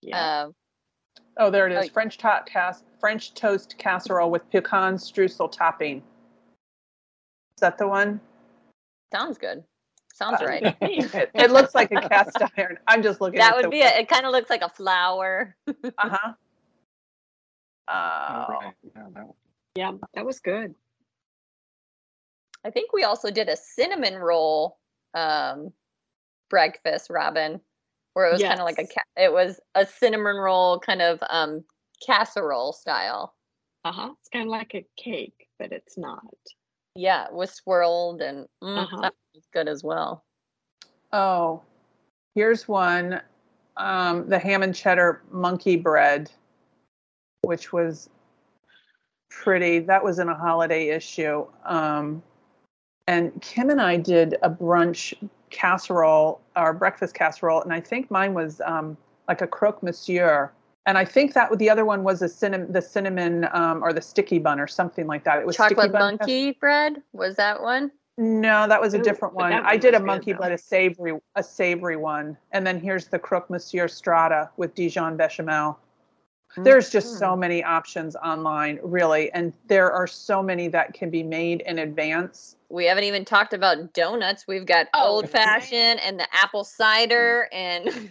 Yeah. 0.00 0.18
Uh, 0.18 0.48
oh, 1.38 1.50
there 1.50 1.66
it 1.66 1.72
is. 1.72 1.86
Oh, 1.86 1.92
French 1.92 2.16
tot 2.16 2.46
cas- 2.46 2.84
French 2.98 3.34
toast 3.34 3.76
casserole 3.76 4.30
with 4.30 4.48
pecan 4.50 4.96
streusel 4.96 5.52
topping. 5.52 6.02
Is 7.64 7.70
that 7.70 7.78
the 7.78 7.88
one? 7.88 8.20
Sounds 9.10 9.38
good. 9.38 9.64
Sounds 10.12 10.42
uh, 10.42 10.44
right. 10.44 10.76
it, 10.82 11.30
it, 11.32 11.50
looks 11.50 11.74
like 11.74 11.90
a 11.92 12.06
cast 12.10 12.36
iron. 12.58 12.76
I'm 12.86 13.02
just 13.02 13.22
looking. 13.22 13.38
That 13.38 13.56
would 13.56 13.70
be. 13.70 13.80
A, 13.80 14.00
it 14.00 14.06
kind 14.06 14.26
of 14.26 14.32
looks 14.32 14.50
like 14.50 14.60
a 14.60 14.68
flower. 14.68 15.56
uh 15.66 15.72
huh. 15.96 16.32
Oh. 17.88 19.34
Yeah, 19.76 19.92
that 20.12 20.26
was 20.26 20.40
good. 20.40 20.74
I 22.66 22.70
think 22.70 22.92
we 22.92 23.04
also 23.04 23.30
did 23.30 23.48
a 23.48 23.56
cinnamon 23.56 24.16
roll 24.16 24.76
um, 25.14 25.72
breakfast, 26.50 27.08
Robin, 27.08 27.62
where 28.12 28.28
it 28.28 28.32
was 28.32 28.42
yes. 28.42 28.50
kind 28.50 28.60
of 28.60 28.66
like 28.66 28.78
a 28.78 29.22
it 29.24 29.32
was 29.32 29.58
a 29.74 29.86
cinnamon 29.86 30.36
roll 30.36 30.80
kind 30.80 31.00
of 31.00 31.18
um, 31.30 31.64
casserole 32.06 32.74
style. 32.74 33.34
Uh 33.86 33.92
huh. 33.92 34.10
It's 34.20 34.28
kind 34.28 34.44
of 34.44 34.50
like 34.50 34.74
a 34.74 34.84
cake, 35.02 35.48
but 35.58 35.72
it's 35.72 35.96
not. 35.96 36.20
Yeah, 36.96 37.26
it 37.26 37.32
was 37.32 37.50
swirled 37.52 38.22
and 38.22 38.46
mm, 38.62 38.78
uh-huh. 38.78 39.00
that 39.00 39.14
was 39.34 39.46
good 39.52 39.68
as 39.68 39.82
well. 39.82 40.24
Oh, 41.12 41.62
here's 42.34 42.66
one 42.68 43.20
um, 43.76 44.28
the 44.28 44.38
ham 44.38 44.62
and 44.62 44.74
cheddar 44.74 45.22
monkey 45.30 45.76
bread, 45.76 46.30
which 47.42 47.72
was 47.72 48.08
pretty. 49.30 49.80
That 49.80 50.04
was 50.04 50.18
in 50.18 50.28
a 50.28 50.34
holiday 50.34 50.88
issue. 50.88 51.46
Um, 51.64 52.22
and 53.06 53.40
Kim 53.42 53.70
and 53.70 53.80
I 53.80 53.96
did 53.96 54.36
a 54.42 54.50
brunch 54.50 55.12
casserole 55.50 56.40
our 56.56 56.72
breakfast 56.72 57.14
casserole, 57.14 57.62
and 57.62 57.72
I 57.72 57.80
think 57.80 58.10
mine 58.10 58.34
was 58.34 58.60
um, 58.64 58.96
like 59.28 59.40
a 59.40 59.46
croque 59.46 59.82
monsieur. 59.82 60.50
And 60.86 60.98
I 60.98 61.04
think 61.04 61.32
that 61.34 61.56
the 61.58 61.70
other 61.70 61.84
one 61.84 62.04
was 62.04 62.20
a 62.20 62.28
cinnamon, 62.28 62.70
the 62.70 62.82
cinnamon 62.82 63.48
um, 63.52 63.82
or 63.82 63.92
the 63.92 64.02
sticky 64.02 64.38
bun 64.38 64.60
or 64.60 64.66
something 64.66 65.06
like 65.06 65.24
that. 65.24 65.38
It 65.38 65.46
was 65.46 65.56
chocolate 65.56 65.92
monkey 65.92 66.52
bread. 66.52 67.02
Was 67.12 67.36
that 67.36 67.62
one? 67.62 67.90
No, 68.16 68.68
that 68.68 68.80
was 68.80 68.94
a 68.94 68.98
Ooh, 68.98 69.02
different 69.02 69.34
one. 69.34 69.52
I 69.52 69.76
did 69.76 69.94
a 69.94 70.00
monkey 70.00 70.34
bread, 70.34 70.52
a 70.52 70.58
savory, 70.58 71.18
a 71.34 71.42
savory 71.42 71.96
one, 71.96 72.36
and 72.52 72.64
then 72.64 72.78
here's 72.78 73.06
the 73.06 73.18
croque 73.18 73.50
monsieur 73.50 73.88
strata 73.88 74.50
with 74.56 74.74
Dijon 74.74 75.16
bechamel. 75.16 75.78
There's 76.56 76.88
just 76.90 77.18
so 77.18 77.30
mm-hmm. 77.30 77.40
many 77.40 77.64
options 77.64 78.14
online, 78.14 78.78
really, 78.82 79.32
and 79.32 79.52
there 79.66 79.90
are 79.90 80.06
so 80.06 80.40
many 80.40 80.68
that 80.68 80.94
can 80.94 81.10
be 81.10 81.24
made 81.24 81.62
in 81.62 81.80
advance. 81.80 82.54
We 82.68 82.84
haven't 82.84 83.04
even 83.04 83.24
talked 83.24 83.52
about 83.52 83.92
donuts. 83.92 84.46
We've 84.46 84.66
got 84.66 84.86
oh, 84.94 85.08
old 85.08 85.28
fashioned 85.28 86.00
and 86.00 86.18
the 86.20 86.28
apple 86.32 86.62
cider 86.62 87.48
and 87.50 88.10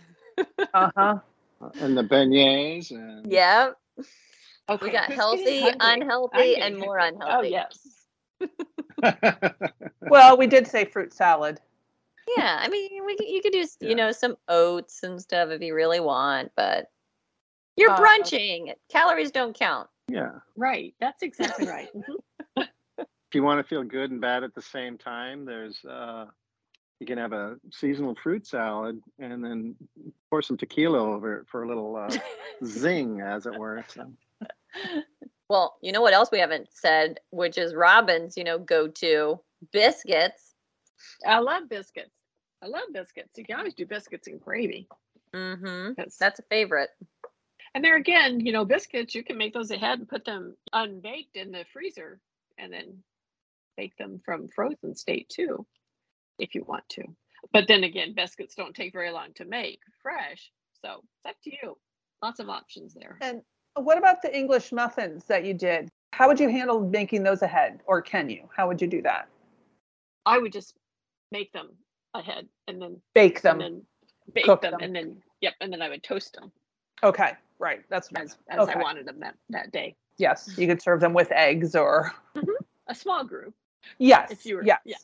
uh 0.74 0.92
huh, 0.98 1.20
and 1.75 1.98
the 1.98 2.03
beignets. 2.03 2.91
And... 2.91 3.32
Yep. 3.32 3.77
Okay. 4.70 4.86
We 4.86 4.91
got 4.91 5.12
healthy, 5.12 5.67
unhealthy, 5.79 6.55
and 6.55 6.77
more 6.77 7.00
oh, 7.00 7.08
unhealthy. 7.08 7.55
Oh 7.55 7.65
yes. 8.41 9.34
well, 10.01 10.38
we 10.38 10.48
did 10.48 10.67
say 10.67 10.86
fruit 10.86 11.13
salad. 11.13 11.60
Yeah, 12.38 12.58
I 12.62 12.70
mean, 12.70 13.05
we 13.05 13.17
you 13.20 13.41
could 13.41 13.51
do 13.51 13.65
yeah. 13.82 13.89
you 13.89 13.96
know 13.96 14.12
some 14.12 14.36
oats 14.48 15.03
and 15.03 15.21
stuff 15.21 15.49
if 15.49 15.62
you 15.62 15.76
really 15.76 15.99
want, 15.99 16.52
but 16.56 16.88
you're 17.76 17.91
uh, 17.91 17.97
brunching. 17.97 18.73
Calories 18.89 19.32
don't 19.32 19.58
count. 19.58 19.89
Yeah. 20.08 20.32
Right. 20.56 20.93
That's 20.99 21.23
exactly 21.23 21.67
right. 21.67 21.89
Mm-hmm. 21.95 22.62
if 22.97 23.08
you 23.34 23.43
want 23.43 23.60
to 23.60 23.67
feel 23.67 23.84
good 23.84 24.12
and 24.12 24.21
bad 24.21 24.43
at 24.43 24.54
the 24.54 24.62
same 24.62 24.97
time, 24.97 25.45
there's 25.45 25.84
uh 25.86 26.26
you 26.99 27.06
can 27.06 27.17
have 27.17 27.34
a 27.34 27.58
seasonal 27.71 28.15
fruit 28.21 28.47
salad 28.47 28.99
and 29.19 29.43
then 29.43 29.75
pour 30.29 30.41
some 30.41 30.58
tequila 30.58 30.99
over 30.99 31.39
it 31.39 31.47
for 31.49 31.63
a 31.63 31.67
little 31.67 31.95
uh, 31.95 32.10
zing, 32.65 33.21
as 33.21 33.45
it 33.45 33.58
were. 33.58 33.84
So. 33.88 34.12
Well, 35.49 35.77
you 35.82 35.91
know 35.91 36.01
what 36.01 36.13
else 36.13 36.29
we 36.32 36.39
haven't 36.39 36.69
said, 36.71 37.19
which 37.29 37.60
is 37.60 37.75
Robin's, 37.75 38.38
you 38.38 38.43
know, 38.43 38.58
go 38.58 38.88
to 38.88 39.39
biscuits. 39.71 40.56
I 41.27 41.39
love 41.39 41.69
biscuits. 41.69 42.10
I 42.63 42.67
love 42.67 42.86
biscuits. 42.91 43.38
You 43.38 43.45
can 43.45 43.58
always 43.58 43.75
do 43.75 43.86
biscuits 43.86 44.27
and 44.27 44.41
gravy. 44.41 44.88
Mm-hmm. 45.32 46.01
That's 46.19 46.39
a 46.39 46.43
favorite. 46.49 46.89
And 47.75 47.84
there 47.84 47.97
again, 47.97 48.39
you 48.39 48.51
know, 48.51 48.65
biscuits, 48.65 49.13
you 49.13 49.23
can 49.23 49.38
make 49.38 49.53
those 49.53 49.71
ahead 49.71 49.99
and 49.99 50.08
put 50.08 50.25
them 50.25 50.56
unbaked 50.71 51.36
in 51.36 51.51
the 51.51 51.65
freezer 51.73 52.19
and 52.58 52.71
then 52.71 53.03
bake 53.77 53.97
them 53.97 54.21
from 54.23 54.47
frozen 54.47 54.95
state 54.95 55.29
too, 55.29 55.65
if 56.39 56.56
you 56.56 56.63
want 56.67 56.88
to. 56.89 57.04
But 57.52 57.67
then 57.67 57.84
again, 57.84 58.13
biscuits 58.13 58.56
don't 58.56 58.76
take 58.76 58.93
very 58.93 59.12
long 59.12 59.34
to 59.36 59.46
make 59.46 59.80
fresh. 60.02 60.52
So 60.82 61.04
it's 61.26 61.30
up 61.30 61.36
to 61.43 61.52
you. 61.52 61.78
Lots 62.22 62.39
of 62.39 62.50
options 62.50 62.93
there. 62.93 63.17
And 63.22 63.41
what 63.76 63.98
about 63.98 64.22
the 64.22 64.36
English 64.36 64.72
muffins 64.72 65.26
that 65.26 65.43
you 65.46 65.54
did? 65.54 65.89
How 66.13 66.28
would 66.28 66.39
you 66.39 66.50
handle 66.50 66.80
making 66.80 67.24
those 67.24 67.41
ahead? 67.41 67.82
Or 67.86 68.02
can 68.02 68.30
you? 68.30 68.48
How 68.56 68.67
would 68.67 68.82
you 68.82 68.88
do 68.88 69.02
that? 69.02 69.28
I 70.26 70.38
would 70.38 70.54
just 70.54 70.76
make 71.32 71.52
them 71.52 71.69
ahead 72.13 72.48
and 72.67 72.82
then 72.82 73.02
bake 73.13 73.41
them. 73.41 73.60
And 73.60 73.78
then 73.78 73.86
bake 74.34 74.46
them, 74.46 74.60
them, 74.62 74.80
and 74.80 74.96
then 74.96 75.17
yep, 75.41 75.54
and 75.60 75.74
then 75.74 75.82
I 75.82 75.89
would 75.89 76.04
toast 76.04 76.34
them. 76.34 76.52
Okay. 77.04 77.34
Right. 77.60 77.82
That's 77.89 78.10
as, 78.15 78.38
as 78.50 78.60
okay. 78.60 78.74
I 78.74 78.82
wanted 78.82 79.06
them 79.06 79.19
that, 79.19 79.36
that 79.50 79.72
day. 79.72 79.96
Yes. 80.17 80.52
You 80.58 80.67
could 80.67 80.82
serve 80.82 81.02
them 81.02 81.13
with 81.13 81.32
eggs 81.32 81.76
or 81.76 82.13
mm-hmm. 82.36 82.50
a 82.88 82.96
small 82.96 83.24
group. 83.24 83.54
Yes. 83.98 84.32
If 84.32 84.46
you 84.46 84.58
were, 84.58 84.63
yes. 84.63 84.80
Yeah. 84.86 84.96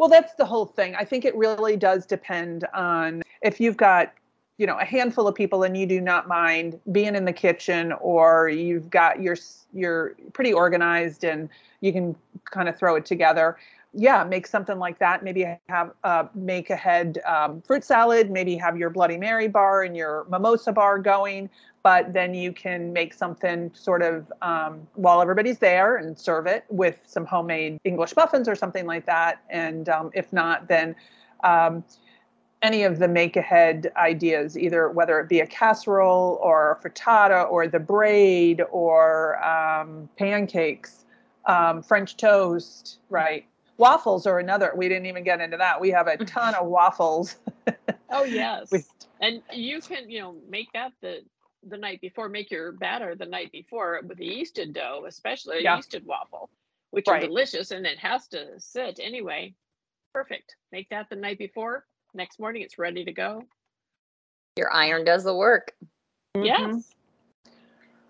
Well, 0.00 0.08
that's 0.08 0.32
the 0.32 0.46
whole 0.46 0.64
thing. 0.64 0.94
I 0.94 1.04
think 1.04 1.26
it 1.26 1.36
really 1.36 1.76
does 1.76 2.06
depend 2.06 2.64
on 2.72 3.22
if 3.42 3.60
you've 3.60 3.76
got, 3.76 4.14
you 4.56 4.66
know, 4.66 4.78
a 4.78 4.84
handful 4.84 5.28
of 5.28 5.34
people 5.34 5.62
and 5.62 5.76
you 5.76 5.84
do 5.84 6.00
not 6.00 6.26
mind 6.26 6.80
being 6.90 7.14
in 7.14 7.26
the 7.26 7.34
kitchen 7.34 7.92
or 8.00 8.48
you've 8.48 8.88
got 8.88 9.20
your 9.20 9.36
you're 9.74 10.16
pretty 10.32 10.54
organized 10.54 11.22
and 11.22 11.50
you 11.82 11.92
can 11.92 12.16
kind 12.46 12.66
of 12.66 12.78
throw 12.78 12.96
it 12.96 13.04
together 13.04 13.58
yeah, 13.92 14.22
make 14.22 14.46
something 14.46 14.78
like 14.78 14.98
that. 15.00 15.24
Maybe 15.24 15.46
have 15.68 15.92
uh, 16.04 16.24
make 16.34 16.70
ahead 16.70 17.18
um, 17.26 17.60
fruit 17.62 17.84
salad. 17.84 18.30
Maybe 18.30 18.54
have 18.56 18.76
your 18.76 18.90
Bloody 18.90 19.16
Mary 19.16 19.48
bar 19.48 19.82
and 19.82 19.96
your 19.96 20.26
mimosa 20.30 20.72
bar 20.72 20.98
going. 20.98 21.50
But 21.82 22.12
then 22.12 22.34
you 22.34 22.52
can 22.52 22.92
make 22.92 23.14
something 23.14 23.70
sort 23.74 24.02
of 24.02 24.30
um, 24.42 24.86
while 24.94 25.20
everybody's 25.20 25.58
there 25.58 25.96
and 25.96 26.16
serve 26.16 26.46
it 26.46 26.64
with 26.68 27.00
some 27.06 27.24
homemade 27.24 27.80
English 27.84 28.14
muffins 28.16 28.48
or 28.48 28.54
something 28.54 28.86
like 28.86 29.06
that. 29.06 29.42
And 29.48 29.88
um, 29.88 30.10
if 30.14 30.32
not, 30.32 30.68
then 30.68 30.94
um, 31.42 31.82
any 32.62 32.82
of 32.84 32.98
the 32.98 33.08
make 33.08 33.36
ahead 33.36 33.90
ideas, 33.96 34.58
either 34.58 34.90
whether 34.90 35.18
it 35.18 35.28
be 35.28 35.40
a 35.40 35.46
casserole 35.46 36.38
or 36.42 36.72
a 36.72 36.76
frittata 36.88 37.50
or 37.50 37.66
the 37.66 37.80
braid 37.80 38.62
or 38.70 39.42
um, 39.42 40.08
pancakes, 40.18 41.06
um, 41.46 41.82
French 41.82 42.16
toast, 42.18 42.98
right? 43.08 43.46
Waffles 43.80 44.26
are 44.26 44.38
another 44.38 44.72
we 44.76 44.88
didn't 44.88 45.06
even 45.06 45.24
get 45.24 45.40
into 45.40 45.56
that. 45.56 45.80
We 45.80 45.90
have 45.90 46.06
a 46.06 46.16
ton 46.24 46.54
of 46.54 46.68
waffles. 46.68 47.36
Oh 48.10 48.24
yes. 48.24 48.72
And 49.20 49.42
you 49.52 49.80
can 49.80 50.08
you 50.08 50.20
know 50.20 50.36
make 50.48 50.68
that 50.74 50.92
the 51.00 51.22
the 51.66 51.76
night 51.76 52.00
before 52.00 52.28
make 52.28 52.50
your 52.50 52.72
batter 52.72 53.14
the 53.14 53.26
night 53.26 53.50
before 53.50 54.00
with 54.06 54.18
the 54.18 54.28
yeasted 54.28 54.72
dough 54.72 55.04
especially 55.06 55.58
a 55.58 55.62
yeah. 55.62 55.76
yeasted 55.76 56.04
waffle 56.04 56.48
which 56.90 57.06
right. 57.06 57.22
are 57.22 57.26
delicious 57.26 57.70
and 57.70 57.86
it 57.86 57.98
has 57.98 58.28
to 58.28 58.46
sit 58.58 59.00
anyway. 59.02 59.54
Perfect. 60.12 60.56
Make 60.72 60.88
that 60.90 61.08
the 61.08 61.16
night 61.16 61.38
before. 61.38 61.86
Next 62.14 62.40
morning 62.40 62.62
it's 62.62 62.78
ready 62.78 63.04
to 63.04 63.12
go. 63.12 63.44
Your 64.56 64.72
iron 64.72 65.04
does 65.04 65.24
the 65.24 65.34
work. 65.34 65.72
Yes. 66.34 66.60
Mm-hmm. 66.60 66.78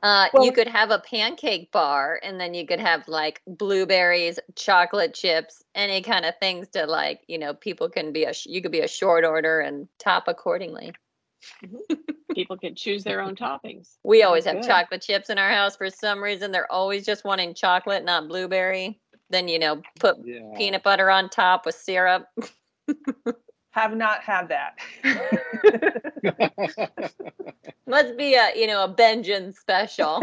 Uh, 0.03 0.29
well, 0.33 0.45
you 0.45 0.53
could 0.53 0.69
have 0.69 0.91
a 0.91 0.99
pancake 0.99 1.71
bar 1.73 2.21
and 2.23 2.41
then 2.41 2.55
you 2.55 2.67
could 2.67 2.81
have 2.81 3.07
like 3.07 3.43
blueberries, 3.47 4.39
chocolate 4.57 5.13
chips, 5.13 5.63
any 5.75 6.01
kind 6.01 6.25
of 6.25 6.35
things 6.39 6.69
to 6.69 6.87
like, 6.87 7.21
you 7.29 7.39
know, 7.39 7.53
people 7.53 7.89
can 7.89 8.13
be 8.13 8.25
a, 8.25 8.33
you 8.47 8.63
could 8.63 8.73
be 8.73 8.81
a 8.81 8.89
short 8.89 9.25
order 9.25 9.61
and 9.61 9.89
top 9.99 10.27
accordingly. 10.27 10.93
People 12.35 12.57
can 12.57 12.75
choose 12.75 13.05
their 13.05 13.21
own 13.21 13.35
toppings. 13.35 13.97
We 14.05 14.23
always 14.23 14.45
That's 14.45 14.57
have 14.57 14.63
good. 14.63 14.71
chocolate 14.71 15.03
chips 15.03 15.31
in 15.31 15.39
our 15.39 15.51
house 15.51 15.77
for 15.77 15.91
some 15.91 16.23
reason. 16.23 16.53
They're 16.53 16.71
always 16.71 17.05
just 17.05 17.25
wanting 17.25 17.55
chocolate, 17.55 18.05
not 18.05 18.29
blueberry. 18.29 19.01
Then, 19.31 19.49
you 19.49 19.59
know, 19.59 19.83
put 19.99 20.17
yeah. 20.25 20.41
peanut 20.57 20.83
butter 20.83 21.11
on 21.11 21.29
top 21.29 21.67
with 21.67 21.75
syrup. 21.75 22.27
have 23.71 23.97
not 23.97 24.23
had 24.23 24.49
that. 24.49 24.79
Must 27.87 28.17
be 28.17 28.35
a 28.35 28.51
you 28.55 28.67
know 28.67 28.85
a 28.85 28.89
Benjamin 28.89 29.53
special. 29.53 30.21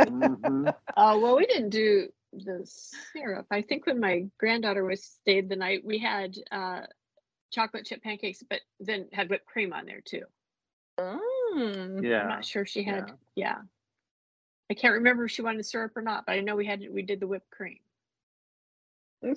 mm-hmm. 0.00 0.68
Uh, 0.68 1.18
well, 1.20 1.36
we 1.36 1.46
didn't 1.46 1.70
do 1.70 2.08
the 2.32 2.68
syrup. 3.12 3.46
I 3.50 3.62
think 3.62 3.86
when 3.86 4.00
my 4.00 4.24
granddaughter 4.38 4.84
was 4.84 5.04
stayed 5.04 5.48
the 5.48 5.56
night, 5.56 5.82
we 5.84 5.98
had 5.98 6.36
uh, 6.50 6.80
chocolate 7.52 7.86
chip 7.86 8.02
pancakes, 8.02 8.42
but 8.48 8.60
then 8.80 9.06
had 9.12 9.28
whipped 9.28 9.46
cream 9.46 9.72
on 9.72 9.86
there 9.86 10.02
too. 10.04 10.22
Mm. 10.98 12.02
Yeah. 12.02 12.22
I'm 12.22 12.28
not 12.28 12.44
sure 12.44 12.64
she 12.64 12.82
had. 12.82 13.08
yeah. 13.08 13.14
Yeah. 13.34 13.58
I 14.70 14.74
can't 14.74 14.94
remember 14.94 15.26
if 15.26 15.32
she 15.32 15.42
wanted 15.42 15.66
syrup 15.66 15.96
or 15.96 16.02
not, 16.02 16.24
but 16.26 16.32
I 16.32 16.40
know 16.40 16.56
we 16.56 16.66
had 16.66 16.82
we 16.90 17.02
did 17.02 17.20
the 17.20 17.26
whipped 17.26 17.50
cream. 17.50 17.78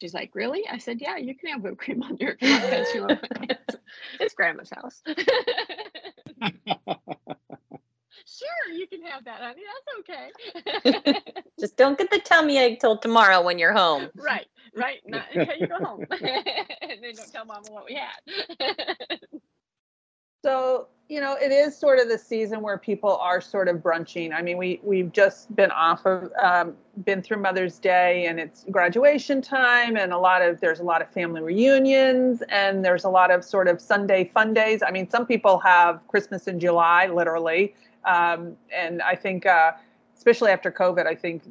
She's 0.00 0.12
like, 0.12 0.34
really? 0.34 0.62
I 0.70 0.78
said, 0.78 1.00
yeah, 1.00 1.16
you 1.16 1.34
can 1.34 1.48
have 1.50 1.62
whipped 1.62 1.78
cream 1.78 2.02
on 2.02 2.16
your 2.18 2.34
because 2.40 2.94
you 2.94 3.02
want. 3.02 3.20
It's, 3.42 3.76
it's 4.20 4.34
grandma's 4.34 4.70
house. 4.70 5.02
sure, 8.26 8.74
you 8.74 8.86
can 8.86 9.02
have 9.02 9.24
that, 9.24 9.40
honey. 9.40 9.62
That's 10.84 10.94
okay. 11.00 11.22
Just 11.58 11.76
don't 11.76 11.96
get 11.96 12.10
the 12.10 12.18
tummy 12.18 12.58
ache 12.58 12.80
till 12.80 12.98
tomorrow 12.98 13.40
when 13.40 13.58
you're 13.58 13.72
home. 13.72 14.10
right, 14.16 14.46
right. 14.74 15.00
Not 15.06 15.24
until 15.34 15.56
you 15.56 15.66
go 15.66 15.78
home, 15.82 16.04
and 16.10 17.02
then 17.02 17.14
don't 17.14 17.32
tell 17.32 17.46
mama 17.46 17.70
what 17.70 17.86
we 17.88 17.94
had. 17.94 19.20
So, 20.46 20.86
you 21.08 21.20
know, 21.20 21.34
it 21.34 21.50
is 21.50 21.76
sort 21.76 21.98
of 21.98 22.08
the 22.08 22.16
season 22.16 22.60
where 22.60 22.78
people 22.78 23.16
are 23.16 23.40
sort 23.40 23.66
of 23.66 23.82
brunching. 23.82 24.32
I 24.32 24.42
mean, 24.42 24.58
we 24.58 24.78
we've 24.84 25.10
just 25.10 25.52
been 25.56 25.72
off 25.72 26.06
of 26.06 26.30
um, 26.40 26.76
been 27.04 27.20
through 27.20 27.38
Mother's 27.38 27.80
Day 27.80 28.26
and 28.26 28.38
it's 28.38 28.64
graduation 28.70 29.42
time 29.42 29.96
and 29.96 30.12
a 30.12 30.18
lot 30.18 30.42
of 30.42 30.60
there's 30.60 30.78
a 30.78 30.84
lot 30.84 31.02
of 31.02 31.10
family 31.10 31.42
reunions 31.42 32.44
and 32.48 32.84
there's 32.84 33.02
a 33.02 33.08
lot 33.08 33.32
of 33.32 33.44
sort 33.44 33.66
of 33.66 33.80
Sunday 33.80 34.30
fun 34.32 34.54
days. 34.54 34.84
I 34.86 34.92
mean, 34.92 35.10
some 35.10 35.26
people 35.26 35.58
have 35.58 36.06
Christmas 36.06 36.46
in 36.46 36.60
July, 36.60 37.08
literally. 37.08 37.74
Um, 38.04 38.56
and 38.72 39.02
I 39.02 39.16
think, 39.16 39.46
uh, 39.46 39.72
especially 40.16 40.52
after 40.52 40.70
COVID, 40.70 41.08
I 41.08 41.16
think 41.16 41.42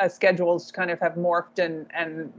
uh, 0.00 0.08
schedules 0.08 0.72
kind 0.72 0.90
of 0.90 0.98
have 1.00 1.12
morphed 1.16 1.58
and 1.58 1.86
and 1.92 2.32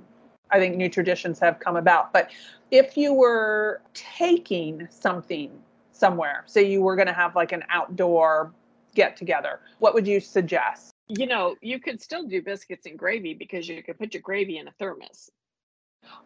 I 0.49 0.57
think 0.57 0.77
new 0.77 0.89
traditions 0.89 1.37
have 1.41 1.59
come 1.59 1.75
about. 1.75 2.11
But 2.11 2.31
if 2.71 2.97
you 2.97 3.13
were 3.13 3.83
taking 3.93 4.87
something 4.89 5.51
somewhere, 6.01 6.43
So 6.47 6.59
you 6.59 6.81
were 6.81 6.95
going 6.95 7.07
to 7.07 7.13
have 7.23 7.35
like 7.35 7.51
an 7.53 7.63
outdoor 7.69 8.53
get 8.95 9.15
together, 9.15 9.61
what 9.79 9.93
would 9.93 10.07
you 10.07 10.19
suggest? 10.19 10.89
you 11.07 11.27
know, 11.27 11.55
you 11.61 11.77
could 11.79 12.01
still 12.01 12.25
do 12.25 12.41
biscuits 12.41 12.85
and 12.85 12.97
gravy 12.97 13.33
because 13.33 13.67
you 13.67 13.83
could 13.83 13.99
put 13.99 14.13
your 14.13 14.21
gravy 14.21 14.57
in 14.57 14.67
a 14.67 14.71
thermos. 14.79 15.29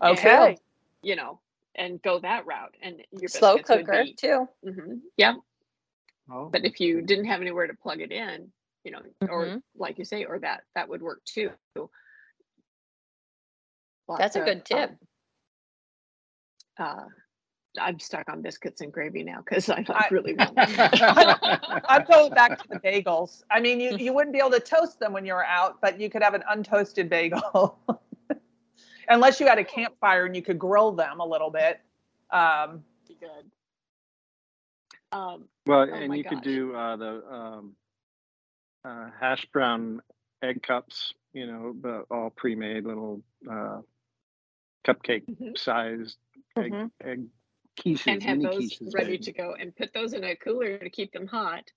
Okay. 0.01 0.49
And, 0.49 0.59
you 1.01 1.15
know, 1.15 1.39
and 1.75 2.01
go 2.03 2.19
that 2.19 2.45
route. 2.45 2.75
And 2.83 3.01
your 3.11 3.29
Slow 3.29 3.55
biscuits 3.57 3.69
would 3.71 3.85
cooker 3.87 4.03
be- 4.03 4.13
too. 4.13 4.47
Mhm, 4.63 5.01
Yeah, 5.17 5.35
Oh, 6.31 6.49
but 6.49 6.65
if 6.65 6.79
you 6.79 7.01
didn't 7.01 7.25
have 7.25 7.41
anywhere 7.41 7.67
to 7.67 7.73
plug 7.73 7.99
it 8.01 8.11
in, 8.11 8.51
you 8.83 8.91
know, 8.91 9.01
or 9.27 9.45
Mhm. 9.47 9.63
like 9.75 9.97
you 9.97 10.05
say, 10.05 10.23
or 10.25 10.39
that 10.39 10.63
that 10.75 10.87
would 10.89 11.01
work 11.01 11.23
too. 11.25 11.49
That's 14.17 14.35
a 14.35 14.39
Lots 14.39 14.45
good 14.45 14.57
of, 14.59 14.63
tip. 14.65 14.89
um, 14.91 14.99
uh, 16.77 17.05
I'm 17.79 17.99
stuck 17.99 18.29
on 18.29 18.41
biscuits 18.41 18.81
and 18.81 18.91
gravy 18.91 19.23
now 19.23 19.37
because 19.39 19.69
I, 19.69 19.85
I- 19.89 20.07
really 20.11 20.33
want. 20.37 20.53
I'm 20.57 22.03
going 22.05 22.31
back 22.33 22.61
to 22.61 22.67
the 22.69 22.79
bagels. 22.79 23.43
I 23.51 23.59
mean, 23.59 23.79
you, 23.79 23.97
you 23.97 24.13
wouldn't 24.13 24.33
be 24.33 24.39
able 24.39 24.51
to 24.51 24.59
toast 24.59 24.99
them 24.99 25.13
when 25.13 25.25
you 25.25 25.33
were 25.33 25.45
out, 25.45 25.79
but 25.81 25.99
you 25.99 26.09
could 26.09 26.23
have 26.23 26.33
an 26.33 26.43
untoasted 26.51 27.09
bagel. 27.09 27.77
Unless 29.09 29.39
you 29.39 29.47
had 29.47 29.59
a 29.59 29.63
campfire 29.63 30.25
and 30.25 30.35
you 30.35 30.41
could 30.41 30.57
grill 30.57 30.91
them 30.91 31.19
a 31.19 31.25
little 31.25 31.51
bit. 31.51 31.79
Um, 32.31 32.83
be 33.07 33.15
good. 33.19 33.45
Um, 35.11 35.47
well, 35.67 35.81
Oh 35.89 35.93
and 35.93 36.09
my 36.09 36.15
you 36.15 36.23
could 36.23 36.41
do 36.41 36.73
uh, 36.75 36.95
the 36.95 37.23
um, 37.31 37.75
uh, 38.83 39.09
hash 39.19 39.45
brown 39.53 40.01
egg 40.43 40.63
cups, 40.63 41.13
you 41.33 41.45
know, 41.47 41.73
but 41.75 42.05
all 42.09 42.31
pre-made 42.31 42.85
little 42.85 43.21
uh, 43.49 43.81
cupcake 44.85 45.25
Mhm. 45.25 45.57
sized 45.57 46.17
egg, 46.57 46.71
Mhm. 46.73 46.91
egg 47.03 47.25
quiches, 47.75 48.07
and 48.07 48.23
have 48.23 48.41
those 48.41 48.71
quiches. 48.71 48.93
ready 48.93 49.11
baby. 49.11 49.23
to 49.25 49.31
go 49.31 49.55
and 49.59 49.75
put 49.75 49.93
those 49.93 50.13
in 50.13 50.23
a 50.23 50.35
cooler 50.35 50.77
to 50.77 50.89
keep 50.89 51.11
them 51.11 51.27
hot 51.27 51.71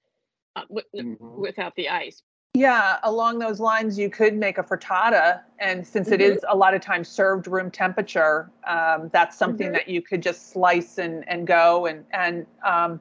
uh, 0.57 0.63
wi- 0.63 0.85
Mhm. 0.97 1.37
without 1.37 1.75
the 1.77 1.89
ice. 1.89 2.23
yeah, 2.55 2.99
along 3.05 3.39
those 3.39 3.61
lines, 3.61 3.97
you 3.99 4.11
could 4.11 4.35
make 4.35 4.59
a 4.59 4.63
frittata. 4.65 5.43
And 5.61 5.87
since 5.87 6.11
it 6.11 6.21
Mhm. 6.21 6.25
is 6.37 6.45
a 6.49 6.57
lot 6.57 6.75
of 6.75 6.81
times 6.81 7.09
served 7.09 7.47
room 7.47 7.71
temperature, 7.71 8.51
um, 8.67 9.11
that's 9.13 9.37
something 9.37 9.69
Mhm. 9.69 9.75
that 9.75 9.89
you 9.89 10.03
could 10.03 10.23
just 10.23 10.51
slice 10.51 10.99
and, 10.99 11.29
and 11.29 11.47
go. 11.47 11.87
And, 11.87 12.05
and 12.11 12.47
um, 12.65 13.01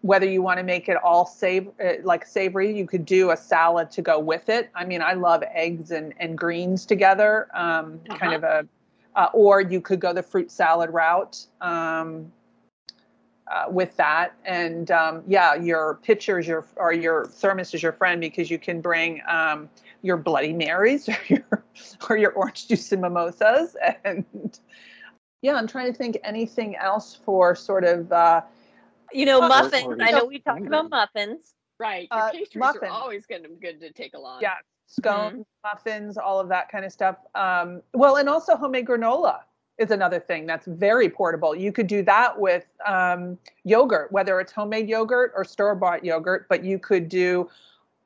whether 0.00 0.26
you 0.26 0.42
want 0.42 0.58
to 0.58 0.64
make 0.64 0.88
it 0.88 0.96
all 0.96 1.24
save 1.26 1.68
uh, 1.84 1.92
like 2.02 2.26
savory, 2.26 2.76
you 2.76 2.86
could 2.86 3.04
do 3.04 3.30
a 3.30 3.36
salad 3.36 3.88
to 3.92 4.02
go 4.02 4.18
with 4.18 4.48
it. 4.48 4.68
I 4.74 4.84
mean, 4.84 5.00
I 5.00 5.12
love 5.12 5.44
eggs 5.52 5.92
and, 5.92 6.12
and 6.18 6.36
greens 6.36 6.84
together, 6.84 7.46
um, 7.54 8.00
kind 8.08 8.32
Uh-huh. 8.32 8.34
of 8.34 8.42
a, 8.42 8.68
uh, 9.16 9.28
or 9.32 9.60
you 9.60 9.80
could 9.80 10.00
go 10.00 10.12
the 10.12 10.22
fruit 10.22 10.50
salad 10.50 10.90
route 10.90 11.46
um, 11.60 12.32
uh, 13.50 13.64
with 13.68 13.96
that. 13.96 14.34
And 14.44 14.90
um, 14.90 15.22
yeah, 15.26 15.54
your 15.54 15.98
pitchers, 16.02 16.46
your 16.46 16.64
or 16.76 16.92
your 16.92 17.26
thermos 17.26 17.74
is 17.74 17.82
your 17.82 17.92
friend 17.92 18.20
because 18.20 18.50
you 18.50 18.58
can 18.58 18.80
bring 18.80 19.20
um, 19.28 19.68
your 20.02 20.16
Bloody 20.16 20.52
Marys 20.52 21.08
or 21.08 21.18
your 21.28 21.64
or 22.10 22.16
your 22.16 22.32
orange 22.32 22.68
juice 22.68 22.90
and 22.92 23.02
mimosas. 23.02 23.76
And 24.04 24.24
yeah, 25.42 25.54
I'm 25.54 25.66
trying 25.66 25.92
to 25.92 25.98
think 25.98 26.18
anything 26.24 26.76
else 26.76 27.14
for 27.14 27.54
sort 27.54 27.84
of. 27.84 28.10
Uh, 28.12 28.42
You 29.12 29.26
know, 29.26 29.40
Oh, 29.42 29.48
muffins. 29.48 29.98
I 30.00 30.10
know 30.12 30.24
we 30.24 30.38
talked 30.38 30.66
about 30.66 30.88
muffins. 30.88 31.52
Right. 31.78 32.08
Your 32.12 32.20
Uh, 32.20 32.30
pastries 32.30 32.60
muffin. 32.60 32.88
are 32.88 32.92
always 32.92 33.26
going 33.26 33.42
to 33.42 33.48
be 33.48 33.56
good 33.56 33.80
to 33.80 33.92
take 33.92 34.14
along. 34.14 34.40
yeah 34.40 34.54
scones 34.92 35.46
muffins 35.64 36.16
all 36.18 36.38
of 36.38 36.48
that 36.48 36.70
kind 36.70 36.84
of 36.84 36.92
stuff 36.92 37.16
um, 37.34 37.82
well 37.94 38.16
and 38.16 38.28
also 38.28 38.56
homemade 38.56 38.86
granola 38.86 39.40
is 39.78 39.90
another 39.90 40.20
thing 40.20 40.46
that's 40.46 40.66
very 40.66 41.08
portable. 41.08 41.54
You 41.54 41.72
could 41.72 41.86
do 41.86 42.02
that 42.02 42.38
with 42.38 42.64
um, 42.86 43.38
yogurt 43.64 44.12
whether 44.12 44.40
it's 44.40 44.52
homemade 44.52 44.88
yogurt 44.88 45.32
or 45.34 45.44
store-bought 45.44 46.04
yogurt 46.04 46.46
but 46.48 46.64
you 46.64 46.78
could 46.78 47.08
do 47.08 47.48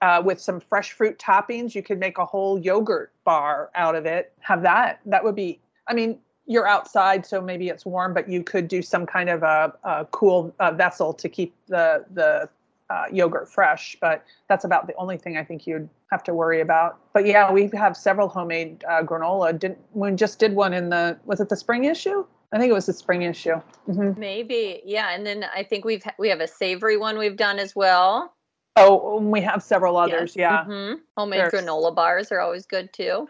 uh, 0.03 0.23
with 0.25 0.41
some 0.41 0.61
fresh 0.61 0.93
fruit 0.93 1.19
toppings 1.19 1.75
you 1.75 1.83
could 1.83 1.99
make 1.99 2.19
a 2.19 2.25
whole 2.25 2.59
yogurt 2.59 3.13
bar 3.25 3.71
out 3.75 3.95
of 3.95 4.07
it. 4.07 4.33
Have 4.41 4.63
that. 4.63 5.01
That 5.07 5.23
would 5.23 5.35
be 5.35 5.61
i 5.89 5.95
mean 5.95 6.19
you're 6.47 6.67
outside 6.67 7.27
so 7.27 7.41
maybe 7.41 7.69
it's 7.69 7.85
warm 7.85 8.15
but 8.15 8.29
you 8.29 8.43
could 8.43 8.69
do 8.69 8.81
some 8.83 9.05
kind 9.05 9.29
of 9.29 9.43
a, 9.43 9.73
a 9.85 10.05
cool 10.13 10.55
uh, 10.61 10.71
vessel 10.71 11.13
to 11.13 11.29
keep 11.29 11.55
the 11.67 12.05
the 12.15 12.49
uh, 12.91 13.05
yogurt 13.13 13.49
fresh 13.49 13.97
but 14.01 14.25
that's 14.49 14.65
about 14.65 14.87
the 14.87 14.95
only 14.97 15.17
thing 15.19 15.37
I 15.37 15.45
think 15.45 15.67
you'd 15.67 15.89
have 16.11 16.23
to 16.25 16.35
worry 16.35 16.61
about. 16.61 16.99
But 17.13 17.27
yeah, 17.27 17.51
we 17.51 17.69
have 17.75 17.97
several 17.97 18.29
homemade 18.29 18.85
uh, 18.89 19.03
granola. 19.03 19.59
Didn't 19.59 19.79
we 19.93 20.13
just 20.13 20.39
did 20.39 20.55
one 20.55 20.73
in 20.73 20.89
the 20.91 21.19
was 21.25 21.41
it 21.41 21.49
the 21.49 21.57
spring 21.57 21.85
issue? 21.85 22.25
I 22.53 22.59
think 22.59 22.71
it 22.71 22.75
was 22.75 22.87
the 22.87 22.93
spring 22.93 23.23
issue. 23.23 23.57
hmm 23.87 24.13
Maybe, 24.17 24.83
yeah. 24.85 25.11
And 25.15 25.27
then 25.27 25.45
I 25.55 25.65
think 25.65 25.85
we've 25.85 26.05
we 26.19 26.29
have 26.29 26.41
a 26.41 26.47
savory 26.47 26.97
one 26.97 27.19
we've 27.19 27.37
done 27.37 27.59
as 27.59 27.75
well. 27.75 28.35
Oh, 28.77 29.19
we 29.21 29.41
have 29.41 29.63
several 29.63 29.97
others. 29.97 30.37
Yeah. 30.37 30.65
hmm 30.65 30.93
Homemade 31.17 31.41
There's- 31.41 31.53
granola 31.65 31.93
bars 31.95 32.31
are 32.31 32.39
always 32.41 32.67
good 32.67 32.93
too. 32.93 33.29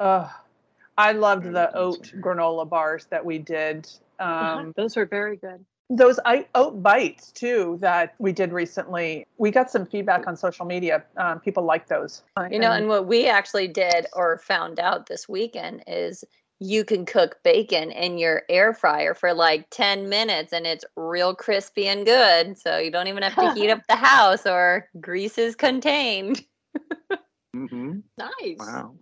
Ugh. 0.00 0.28
I 0.98 1.12
loved 1.12 1.44
the 1.44 1.74
oat 1.76 2.12
granola 2.20 2.68
bars 2.68 3.06
that 3.06 3.24
we 3.24 3.38
did. 3.38 3.88
Uh-huh. 4.18 4.58
Um, 4.58 4.74
Those 4.76 4.96
are 4.96 5.06
very 5.06 5.36
good. 5.36 5.64
Those 5.90 6.20
I, 6.24 6.46
oat 6.54 6.82
bites 6.82 7.32
too 7.32 7.78
that 7.80 8.14
we 8.18 8.32
did 8.32 8.52
recently. 8.52 9.26
We 9.38 9.50
got 9.50 9.70
some 9.70 9.86
feedback 9.86 10.26
on 10.26 10.36
social 10.36 10.66
media. 10.66 11.04
Um, 11.16 11.40
people 11.40 11.64
like 11.64 11.88
those. 11.88 12.22
You 12.50 12.58
know, 12.58 12.72
and 12.72 12.88
what 12.88 13.06
we 13.06 13.26
actually 13.26 13.68
did 13.68 14.06
or 14.12 14.38
found 14.38 14.78
out 14.78 15.06
this 15.06 15.28
weekend 15.28 15.84
is 15.86 16.24
you 16.60 16.84
can 16.84 17.06
cook 17.06 17.38
bacon 17.44 17.90
in 17.92 18.18
your 18.18 18.42
air 18.48 18.74
fryer 18.74 19.14
for 19.14 19.32
like 19.32 19.70
10 19.70 20.08
minutes 20.08 20.52
and 20.52 20.66
it's 20.66 20.84
real 20.96 21.34
crispy 21.34 21.86
and 21.86 22.04
good. 22.04 22.58
So 22.58 22.78
you 22.78 22.90
don't 22.90 23.06
even 23.06 23.22
have 23.22 23.36
to 23.36 23.54
heat 23.58 23.70
up 23.70 23.82
the 23.88 23.96
house 23.96 24.44
or 24.46 24.88
grease 25.00 25.38
is 25.38 25.54
contained. 25.54 26.44
Mhm. 27.54 28.02
Nice. 28.18 28.58
Wow. 28.58 28.96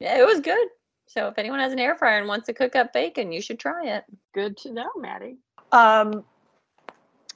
Yeah, 0.00 0.18
it 0.18 0.24
was 0.24 0.40
good. 0.40 0.68
So 1.08 1.28
if 1.28 1.38
anyone 1.38 1.58
has 1.58 1.72
an 1.72 1.78
air 1.78 1.94
fryer 1.94 2.18
and 2.18 2.28
wants 2.28 2.46
to 2.46 2.54
cook 2.54 2.74
up 2.74 2.92
bacon, 2.92 3.32
you 3.32 3.42
should 3.42 3.58
try 3.58 3.86
it. 3.86 4.04
Good 4.32 4.56
to 4.58 4.72
know, 4.72 4.88
Maddie. 4.96 5.36
Um, 5.72 6.24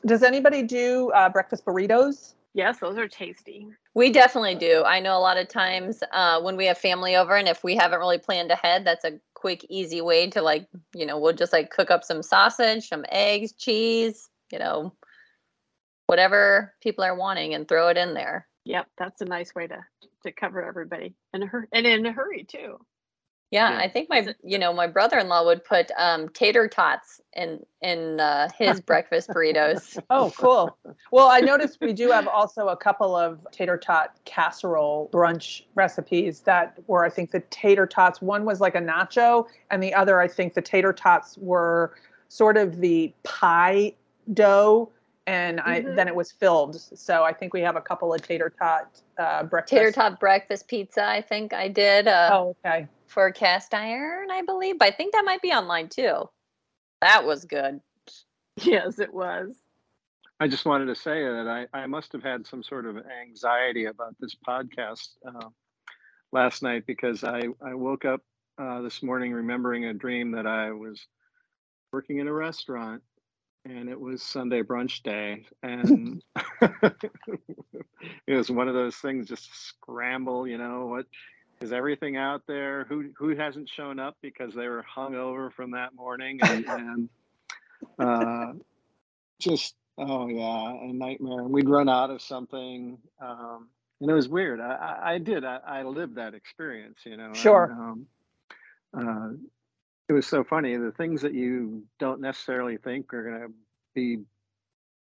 does 0.06 0.22
anybody 0.22 0.62
do 0.62 1.10
uh, 1.14 1.28
breakfast 1.28 1.64
burritos? 1.64 2.34
Yes, 2.54 2.78
those 2.78 2.96
are 2.98 3.08
tasty. 3.08 3.66
We 3.94 4.12
definitely 4.12 4.54
do. 4.54 4.84
I 4.84 5.00
know 5.00 5.16
a 5.16 5.20
lot 5.20 5.38
of 5.38 5.48
times 5.48 6.02
uh, 6.12 6.40
when 6.40 6.56
we 6.56 6.66
have 6.66 6.78
family 6.78 7.16
over, 7.16 7.36
and 7.36 7.48
if 7.48 7.64
we 7.64 7.74
haven't 7.74 7.98
really 7.98 8.18
planned 8.18 8.50
ahead, 8.50 8.84
that's 8.84 9.04
a 9.04 9.18
quick, 9.34 9.66
easy 9.68 10.00
way 10.00 10.30
to 10.30 10.40
like, 10.40 10.68
you 10.94 11.04
know, 11.04 11.18
we'll 11.18 11.32
just 11.32 11.52
like 11.52 11.70
cook 11.70 11.90
up 11.90 12.04
some 12.04 12.22
sausage, 12.22 12.88
some 12.88 13.04
eggs, 13.08 13.52
cheese, 13.52 14.28
you 14.52 14.58
know, 14.58 14.94
whatever 16.06 16.74
people 16.80 17.02
are 17.02 17.16
wanting, 17.16 17.54
and 17.54 17.66
throw 17.66 17.88
it 17.88 17.96
in 17.96 18.14
there. 18.14 18.46
Yep, 18.64 18.86
that's 18.98 19.20
a 19.20 19.26
nice 19.26 19.54
way 19.54 19.66
to 19.66 19.78
to 20.22 20.32
cover 20.32 20.62
everybody 20.64 21.14
in 21.34 21.42
a 21.42 21.46
hurry 21.46 21.66
and 21.72 21.86
in 21.86 22.06
a 22.06 22.12
hurry 22.12 22.44
too. 22.44 22.78
Yeah, 23.50 23.70
yeah, 23.70 23.78
I 23.78 23.88
think 23.88 24.08
my 24.08 24.34
you 24.42 24.58
know 24.58 24.72
my 24.72 24.86
brother-in-law 24.86 25.44
would 25.44 25.64
put 25.64 25.90
um, 25.96 26.28
tater 26.30 26.66
tots 26.66 27.20
in 27.34 27.64
in 27.82 28.18
uh, 28.18 28.48
his 28.58 28.80
breakfast 28.80 29.30
burritos. 29.30 29.98
Oh, 30.10 30.32
cool. 30.36 30.76
Well, 31.12 31.28
I 31.28 31.40
noticed 31.40 31.78
we 31.80 31.92
do 31.92 32.10
have 32.10 32.26
also 32.26 32.68
a 32.68 32.76
couple 32.76 33.14
of 33.14 33.46
tater 33.52 33.76
tot 33.76 34.16
casserole 34.24 35.08
brunch 35.12 35.62
recipes 35.74 36.40
that 36.40 36.78
were 36.86 37.04
I 37.04 37.10
think 37.10 37.30
the 37.30 37.40
tater 37.50 37.86
tots. 37.86 38.20
One 38.20 38.44
was 38.44 38.60
like 38.60 38.74
a 38.74 38.80
nacho, 38.80 39.46
and 39.70 39.82
the 39.82 39.94
other 39.94 40.20
I 40.20 40.28
think 40.28 40.54
the 40.54 40.62
tater 40.62 40.92
tots 40.92 41.38
were 41.38 41.94
sort 42.28 42.56
of 42.56 42.80
the 42.80 43.12
pie 43.22 43.94
dough 44.32 44.90
and 45.26 45.60
I 45.60 45.80
mm-hmm. 45.80 45.94
then 45.94 46.08
it 46.08 46.14
was 46.14 46.32
filled. 46.32 46.80
So 46.80 47.22
I 47.22 47.32
think 47.32 47.54
we 47.54 47.60
have 47.60 47.76
a 47.76 47.80
couple 47.80 48.12
of 48.12 48.20
tater 48.22 48.52
tot 48.58 49.00
uh, 49.18 49.44
breakfast. 49.44 49.70
Tater 49.70 49.92
tot 49.92 50.20
breakfast 50.20 50.68
pizza. 50.68 51.04
I 51.04 51.22
think 51.22 51.52
I 51.52 51.68
did. 51.68 52.08
Uh, 52.08 52.30
oh, 52.32 52.56
okay 52.64 52.88
for 53.06 53.30
cast 53.32 53.74
iron, 53.74 54.30
I 54.30 54.42
believe. 54.42 54.78
But 54.78 54.88
I 54.88 54.90
think 54.92 55.12
that 55.12 55.24
might 55.24 55.42
be 55.42 55.52
online 55.52 55.88
too. 55.88 56.28
That 57.00 57.24
was 57.24 57.44
good. 57.44 57.80
Yes, 58.62 59.00
it 59.00 59.12
was. 59.12 59.56
I 60.38 60.46
just 60.46 60.64
wanted 60.64 60.86
to 60.86 60.94
say 60.94 61.24
that 61.24 61.48
I, 61.48 61.76
I 61.76 61.86
must 61.86 62.12
have 62.12 62.22
had 62.22 62.46
some 62.46 62.62
sort 62.62 62.86
of 62.86 62.96
anxiety 62.98 63.86
about 63.86 64.14
this 64.20 64.36
podcast 64.46 65.08
uh, 65.26 65.48
last 66.30 66.62
night 66.62 66.84
because 66.86 67.24
I, 67.24 67.48
I 67.60 67.74
woke 67.74 68.04
up 68.04 68.20
uh, 68.56 68.80
this 68.82 69.02
morning 69.02 69.32
remembering 69.32 69.86
a 69.86 69.92
dream 69.92 70.30
that 70.32 70.46
I 70.46 70.70
was 70.70 71.04
working 71.92 72.18
in 72.18 72.28
a 72.28 72.32
restaurant 72.32 73.02
and 73.64 73.88
it 73.88 73.98
was 73.98 74.22
Sunday 74.22 74.62
brunch 74.62 75.02
day. 75.02 75.46
And 75.62 76.22
it 78.26 78.34
was 78.34 78.50
one 78.50 78.68
of 78.68 78.74
those 78.74 78.96
things 78.96 79.28
just 79.28 79.54
scramble, 79.54 80.46
you 80.46 80.58
know, 80.58 80.86
what 80.86 81.06
is 81.64 81.72
everything 81.72 82.16
out 82.16 82.42
there? 82.46 82.84
Who 82.84 83.10
who 83.16 83.34
hasn't 83.34 83.68
shown 83.68 83.98
up 83.98 84.16
because 84.20 84.54
they 84.54 84.68
were 84.68 84.82
hung 84.82 85.14
over 85.14 85.50
from 85.50 85.72
that 85.72 85.94
morning 85.94 86.38
and, 86.42 86.64
and 86.68 87.08
uh, 87.98 88.52
just 89.40 89.74
oh 89.98 90.28
yeah, 90.28 90.72
a 90.72 90.92
nightmare. 90.92 91.40
And 91.40 91.50
we'd 91.50 91.68
run 91.68 91.88
out 91.88 92.10
of 92.10 92.20
something, 92.20 92.98
um, 93.20 93.68
and 94.00 94.10
it 94.10 94.14
was 94.14 94.28
weird. 94.28 94.60
I, 94.60 94.74
I, 94.74 95.12
I 95.14 95.18
did. 95.18 95.44
I, 95.44 95.58
I, 95.66 95.82
lived 95.82 96.16
that 96.16 96.34
experience, 96.34 96.98
you 97.04 97.16
know. 97.16 97.32
Sure. 97.32 97.64
And, 97.64 97.80
um, 97.80 98.06
uh, 98.96 99.28
it 100.08 100.12
was 100.12 100.26
so 100.26 100.44
funny. 100.44 100.76
The 100.76 100.92
things 100.92 101.22
that 101.22 101.32
you 101.32 101.84
don't 101.98 102.20
necessarily 102.20 102.76
think 102.76 103.12
are 103.14 103.30
going 103.30 103.40
to 103.40 103.54
be 103.94 104.18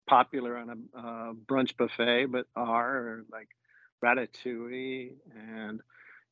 popular 0.08 0.58
on 0.58 0.70
a 0.70 0.98
uh, 0.98 1.34
brunch 1.34 1.78
buffet, 1.78 2.26
but 2.26 2.48
are 2.56 3.24
like 3.32 3.50
ratatouille 4.04 5.12
and 5.36 5.82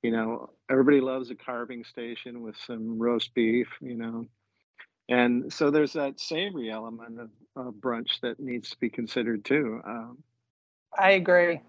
you 0.03 0.11
know 0.11 0.49
everybody 0.69 1.01
loves 1.01 1.31
a 1.31 1.35
carving 1.35 1.83
station 1.83 2.41
with 2.41 2.55
some 2.65 2.99
roast 2.99 3.33
beef 3.33 3.67
you 3.81 3.95
know. 3.95 4.25
And 5.07 5.53
so 5.53 5.69
there's 5.69 5.93
that 5.93 6.19
savory 6.19 6.71
element 6.71 7.19
of, 7.19 7.29
of 7.55 7.75
brunch 7.75 8.19
that 8.21 8.39
needs 8.39 8.71
to 8.71 8.77
be 8.79 8.89
considered 8.89 9.45
too 9.45 9.81
um, 9.85 10.17
i 10.97 11.11
agree. 11.11 11.61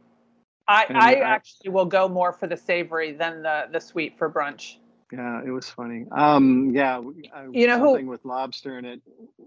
I 0.69 0.87
i 0.95 1.15
actually 1.15 1.71
will 1.71 1.87
go 1.87 2.09
more 2.09 2.33
for 2.33 2.47
the 2.47 2.57
savory 2.57 3.13
than 3.13 3.43
the 3.43 3.67
the 3.71 3.81
sweet 3.81 4.19
for 4.19 4.31
brunch. 4.31 4.77
Yeah 5.13 5.43
it 5.45 5.51
was 5.51 5.69
funny. 5.69 6.07
Um 6.11 6.71
yeah 6.75 7.01
I, 7.35 7.47
you 7.53 7.67
know 7.67 7.79
something 7.79 8.07
who 8.07 8.11
with 8.11 8.25
lobster 8.25 8.79
and 8.79 8.87
it 8.87 9.01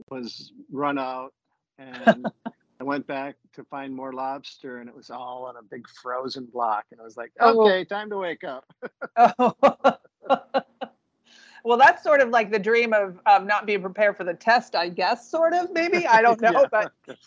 was 0.10 0.52
run 0.72 0.98
out 0.98 1.34
and 1.78 2.32
I 2.80 2.84
went 2.86 3.06
back 3.08 3.36
to 3.54 3.63
find 3.65 3.94
more 3.94 4.13
lobster 4.13 4.78
and 4.78 4.88
it 4.88 4.96
was 4.96 5.10
all 5.10 5.46
on 5.46 5.58
a 5.58 5.62
big 5.62 5.88
frozen 6.02 6.46
block. 6.46 6.86
And 6.92 7.02
I 7.02 7.04
was 7.04 7.18
like, 7.18 7.32
oh. 7.42 7.62
okay, 7.65 7.84
time 7.84 8.10
to 8.10 8.18
wake 8.18 8.46
up. 8.46 8.72
oh. 9.18 9.54
well, 11.65 11.78
that's 11.78 12.04
sort 12.04 12.22
of 12.22 12.30
like 12.30 12.52
the 12.52 12.60
dream 12.60 12.94
of, 12.94 13.20
of 13.26 13.46
not 13.46 13.65
being 13.65 13.82
prepared 13.82 14.15
for 14.15 14.24
the 14.24 14.34
test, 14.34 14.76
I 14.76 14.88
guess, 14.88 15.30
sort 15.30 15.54
of, 15.54 15.74
maybe. 15.74 16.08
I 16.08 16.22
don't 16.22 16.39
know. 16.39 16.68
yeah, 16.72 16.86
but, 17.06 17.18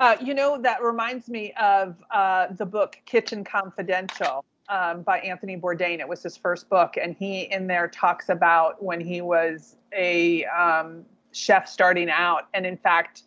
uh, 0.00 0.16
you 0.20 0.34
know, 0.34 0.60
that 0.60 0.82
reminds 0.82 1.28
me 1.28 1.52
of 1.52 2.02
uh, 2.10 2.48
the 2.56 2.66
book 2.66 2.98
Kitchen 3.06 3.44
Confidential. 3.44 4.44
Um, 4.68 5.02
by 5.02 5.20
Anthony 5.20 5.56
Bourdain. 5.56 6.00
It 6.00 6.08
was 6.08 6.24
his 6.24 6.36
first 6.36 6.68
book, 6.68 6.96
and 7.00 7.14
he 7.16 7.42
in 7.52 7.68
there 7.68 7.86
talks 7.86 8.30
about 8.30 8.82
when 8.82 9.00
he 9.00 9.20
was 9.20 9.76
a 9.92 10.44
um, 10.46 11.04
chef 11.30 11.68
starting 11.68 12.10
out, 12.10 12.48
and 12.52 12.66
in 12.66 12.76
fact, 12.76 13.22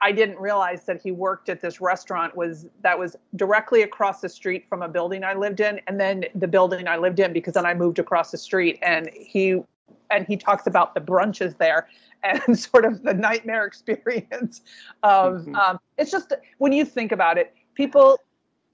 I 0.00 0.12
didn't 0.12 0.38
realize 0.38 0.84
that 0.84 1.00
he 1.00 1.10
worked 1.10 1.48
at 1.48 1.60
this 1.60 1.80
restaurant 1.80 2.36
was 2.36 2.66
that 2.82 2.98
was 2.98 3.16
directly 3.36 3.82
across 3.82 4.20
the 4.20 4.28
street 4.28 4.66
from 4.68 4.82
a 4.82 4.88
building 4.88 5.24
I 5.24 5.34
lived 5.34 5.60
in 5.60 5.80
and 5.86 6.00
then 6.00 6.24
the 6.34 6.46
building 6.46 6.86
I 6.86 6.96
lived 6.96 7.18
in 7.18 7.32
because 7.32 7.54
then 7.54 7.66
I 7.66 7.74
moved 7.74 7.98
across 7.98 8.30
the 8.30 8.38
street 8.38 8.78
and 8.82 9.10
he 9.12 9.60
and 10.10 10.26
he 10.26 10.36
talks 10.36 10.66
about 10.66 10.94
the 10.94 11.00
brunches 11.00 11.58
there 11.58 11.88
and 12.22 12.58
sort 12.58 12.84
of 12.84 13.02
the 13.02 13.14
nightmare 13.14 13.64
experience 13.64 14.62
of 15.02 15.42
mm-hmm. 15.42 15.54
um, 15.54 15.78
it's 15.98 16.10
just 16.10 16.32
when 16.58 16.72
you 16.72 16.84
think 16.84 17.12
about 17.12 17.38
it 17.38 17.54
people 17.74 18.18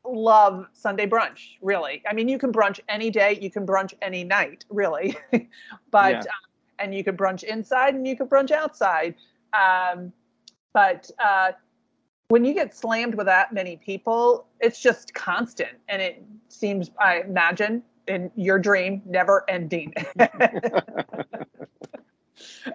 love 0.06 0.66
Sunday 0.74 1.06
brunch 1.06 1.56
really 1.62 2.02
I 2.08 2.12
mean 2.12 2.28
you 2.28 2.38
can 2.38 2.52
brunch 2.52 2.80
any 2.88 3.10
day 3.10 3.38
you 3.40 3.50
can 3.50 3.66
brunch 3.66 3.94
any 4.02 4.24
night 4.24 4.66
really 4.68 5.16
but 5.90 6.12
yeah. 6.12 6.18
um, 6.18 6.50
and 6.78 6.94
you 6.94 7.02
can 7.02 7.16
brunch 7.16 7.44
inside 7.44 7.94
and 7.94 8.06
you 8.06 8.16
can 8.16 8.26
brunch 8.26 8.50
outside 8.50 9.14
um, 9.54 10.12
but 10.74 11.10
uh, 11.24 11.52
when 12.28 12.44
you 12.44 12.52
get 12.52 12.74
slammed 12.74 13.14
with 13.14 13.26
that 13.26 13.52
many 13.54 13.76
people, 13.76 14.46
it's 14.60 14.80
just 14.80 15.14
constant. 15.14 15.70
And 15.88 16.02
it 16.02 16.22
seems, 16.48 16.90
I 17.00 17.20
imagine, 17.20 17.82
in 18.08 18.30
your 18.34 18.58
dream, 18.58 19.00
never 19.06 19.48
ending. 19.48 19.94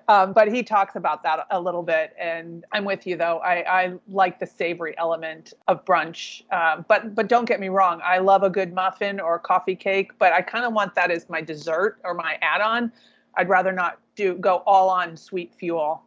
um, 0.07 0.33
but 0.33 0.51
he 0.51 0.63
talks 0.63 0.95
about 0.95 1.23
that 1.23 1.45
a 1.51 1.59
little 1.59 1.83
bit. 1.83 2.15
And 2.17 2.65
I'm 2.71 2.85
with 2.85 3.05
you, 3.05 3.17
though. 3.17 3.39
I, 3.39 3.81
I 3.81 3.93
like 4.07 4.39
the 4.39 4.47
savory 4.47 4.97
element 4.97 5.53
of 5.67 5.83
brunch. 5.83 6.41
Um, 6.53 6.85
but, 6.87 7.13
but 7.13 7.27
don't 7.27 7.45
get 7.45 7.59
me 7.59 7.67
wrong, 7.69 8.01
I 8.03 8.19
love 8.19 8.43
a 8.43 8.49
good 8.49 8.73
muffin 8.73 9.19
or 9.19 9.37
coffee 9.39 9.75
cake, 9.75 10.11
but 10.17 10.31
I 10.31 10.41
kind 10.41 10.63
of 10.63 10.73
want 10.73 10.95
that 10.95 11.11
as 11.11 11.29
my 11.29 11.41
dessert 11.41 11.99
or 12.03 12.13
my 12.13 12.37
add 12.41 12.61
on. 12.61 12.91
I'd 13.35 13.49
rather 13.49 13.71
not 13.71 13.99
do 14.15 14.35
go 14.35 14.63
all 14.65 14.89
on 14.89 15.17
sweet 15.17 15.53
fuel. 15.53 16.03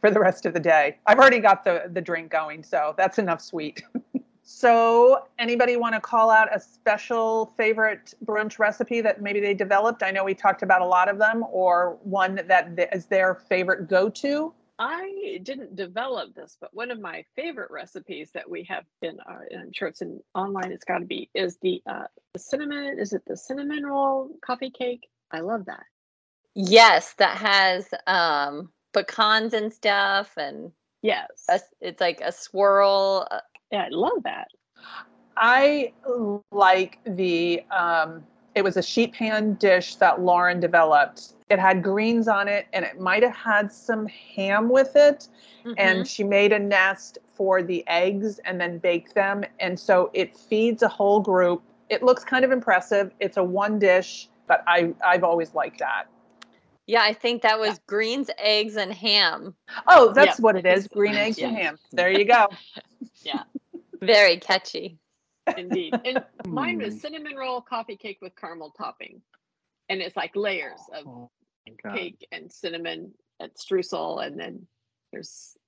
For 0.00 0.10
the 0.10 0.20
rest 0.20 0.46
of 0.46 0.54
the 0.54 0.60
day. 0.60 0.98
I've 1.06 1.18
already 1.18 1.40
got 1.40 1.64
the 1.64 1.90
the 1.92 2.00
drink 2.00 2.30
going, 2.30 2.62
so 2.62 2.94
that's 2.96 3.18
enough 3.18 3.40
sweet. 3.40 3.82
so, 4.42 5.24
anybody 5.38 5.76
want 5.76 5.94
to 5.94 6.00
call 6.00 6.30
out 6.30 6.54
a 6.54 6.60
special 6.60 7.52
favorite 7.56 8.14
brunch 8.24 8.58
recipe 8.58 9.00
that 9.00 9.20
maybe 9.22 9.40
they 9.40 9.54
developed? 9.54 10.02
I 10.02 10.10
know 10.10 10.24
we 10.24 10.34
talked 10.34 10.62
about 10.62 10.82
a 10.82 10.86
lot 10.86 11.08
of 11.08 11.18
them, 11.18 11.44
or 11.50 11.98
one 12.02 12.40
that 12.46 12.90
is 12.92 13.06
their 13.06 13.34
favorite 13.34 13.88
go-to. 13.88 14.52
I 14.78 15.40
didn't 15.42 15.74
develop 15.74 16.34
this, 16.36 16.56
but 16.60 16.72
one 16.72 16.92
of 16.92 17.00
my 17.00 17.24
favorite 17.34 17.70
recipes 17.70 18.30
that 18.34 18.48
we 18.48 18.62
have 18.64 18.84
in, 19.02 19.18
uh, 19.28 19.58
I'm 19.58 19.72
sure 19.72 19.88
it's 19.88 20.02
in 20.02 20.20
online. 20.36 20.70
It's 20.70 20.84
got 20.84 20.98
to 20.98 21.04
be 21.04 21.28
is 21.34 21.58
the 21.62 21.82
uh, 21.86 22.04
the 22.32 22.38
cinnamon. 22.38 22.96
Is 22.98 23.12
it 23.12 23.22
the 23.26 23.36
cinnamon 23.36 23.84
roll 23.84 24.30
coffee 24.40 24.70
cake? 24.70 25.08
I 25.32 25.40
love 25.40 25.64
that. 25.66 25.82
Yes, 26.54 27.14
that 27.14 27.36
has 27.36 27.88
um, 28.06 28.70
pecans 29.04 29.54
and 29.54 29.72
stuff 29.72 30.36
and 30.36 30.72
yes. 31.02 31.26
it's 31.80 32.00
like 32.00 32.20
a 32.20 32.32
swirl 32.32 33.26
uh, 33.30 33.40
yeah 33.70 33.84
i 33.84 33.88
love 33.90 34.22
that. 34.24 34.48
I 35.40 35.92
like 36.50 36.98
the 37.04 37.62
um 37.70 38.24
it 38.54 38.62
was 38.62 38.76
a 38.76 38.82
sheet 38.82 39.12
pan 39.14 39.54
dish 39.54 39.94
that 39.96 40.20
lauren 40.20 40.58
developed. 40.58 41.34
It 41.48 41.58
had 41.58 41.82
greens 41.82 42.28
on 42.28 42.48
it 42.48 42.66
and 42.72 42.84
it 42.84 43.00
might 43.00 43.22
have 43.22 43.36
had 43.36 43.72
some 43.72 44.06
ham 44.06 44.68
with 44.68 44.96
it 44.96 45.28
mm-hmm. 45.64 45.72
and 45.78 46.06
she 46.06 46.24
made 46.24 46.52
a 46.52 46.58
nest 46.58 47.18
for 47.34 47.62
the 47.62 47.86
eggs 47.86 48.40
and 48.40 48.60
then 48.60 48.78
baked 48.78 49.14
them 49.14 49.44
and 49.60 49.78
so 49.78 50.10
it 50.12 50.36
feeds 50.36 50.82
a 50.82 50.88
whole 50.88 51.20
group. 51.20 51.62
It 51.88 52.02
looks 52.02 52.24
kind 52.24 52.44
of 52.44 52.50
impressive. 52.50 53.12
It's 53.20 53.36
a 53.36 53.44
one 53.44 53.78
dish 53.78 54.28
but 54.48 54.64
i 54.66 54.92
i've 55.06 55.22
always 55.22 55.54
liked 55.54 55.78
that 55.78 56.06
yeah, 56.88 57.02
I 57.02 57.12
think 57.12 57.42
that 57.42 57.60
was 57.60 57.72
yeah. 57.72 57.82
greens, 57.86 58.30
eggs, 58.38 58.76
and 58.76 58.90
ham. 58.90 59.54
Oh, 59.86 60.10
that's 60.14 60.40
what 60.40 60.56
it 60.56 60.64
is. 60.64 60.88
Green 60.88 61.14
eggs 61.16 61.38
yeah. 61.38 61.48
and 61.48 61.56
ham. 61.56 61.78
There 61.92 62.10
you 62.10 62.24
go. 62.24 62.48
yeah. 63.22 63.42
Very 64.00 64.38
catchy. 64.38 64.98
Indeed. 65.56 65.94
And 66.06 66.24
mine 66.46 66.78
was 66.78 66.94
hmm. 66.94 67.00
cinnamon 67.00 67.36
roll 67.36 67.60
coffee 67.60 67.96
cake 67.96 68.18
with 68.22 68.34
caramel 68.36 68.72
topping. 68.76 69.20
And 69.90 70.00
it's 70.00 70.16
like 70.16 70.34
layers 70.34 70.80
of 70.94 71.06
oh, 71.06 71.30
cake 71.94 72.26
and 72.32 72.50
cinnamon 72.50 73.12
and 73.38 73.50
streusel. 73.52 74.26
And 74.26 74.40
then 74.40 74.66
there's, 75.12 75.58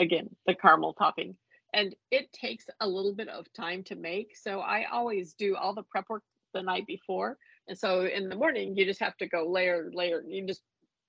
again, 0.00 0.28
the 0.48 0.56
caramel 0.56 0.92
topping. 0.94 1.36
And 1.72 1.94
it 2.10 2.32
takes 2.32 2.64
a 2.80 2.88
little 2.88 3.14
bit 3.14 3.28
of 3.28 3.46
time 3.52 3.84
to 3.84 3.94
make. 3.94 4.36
So 4.36 4.58
I 4.58 4.86
always 4.90 5.34
do 5.34 5.54
all 5.54 5.74
the 5.74 5.84
prep 5.84 6.08
work 6.08 6.24
the 6.52 6.62
night 6.62 6.86
before 6.86 7.38
and 7.68 7.78
so 7.78 8.06
in 8.06 8.28
the 8.28 8.36
morning, 8.36 8.76
you 8.76 8.84
just 8.84 9.00
have 9.00 9.16
to 9.18 9.26
go 9.26 9.46
layer, 9.48 9.90
layer, 9.92 10.22
you 10.26 10.46
just 10.46 10.62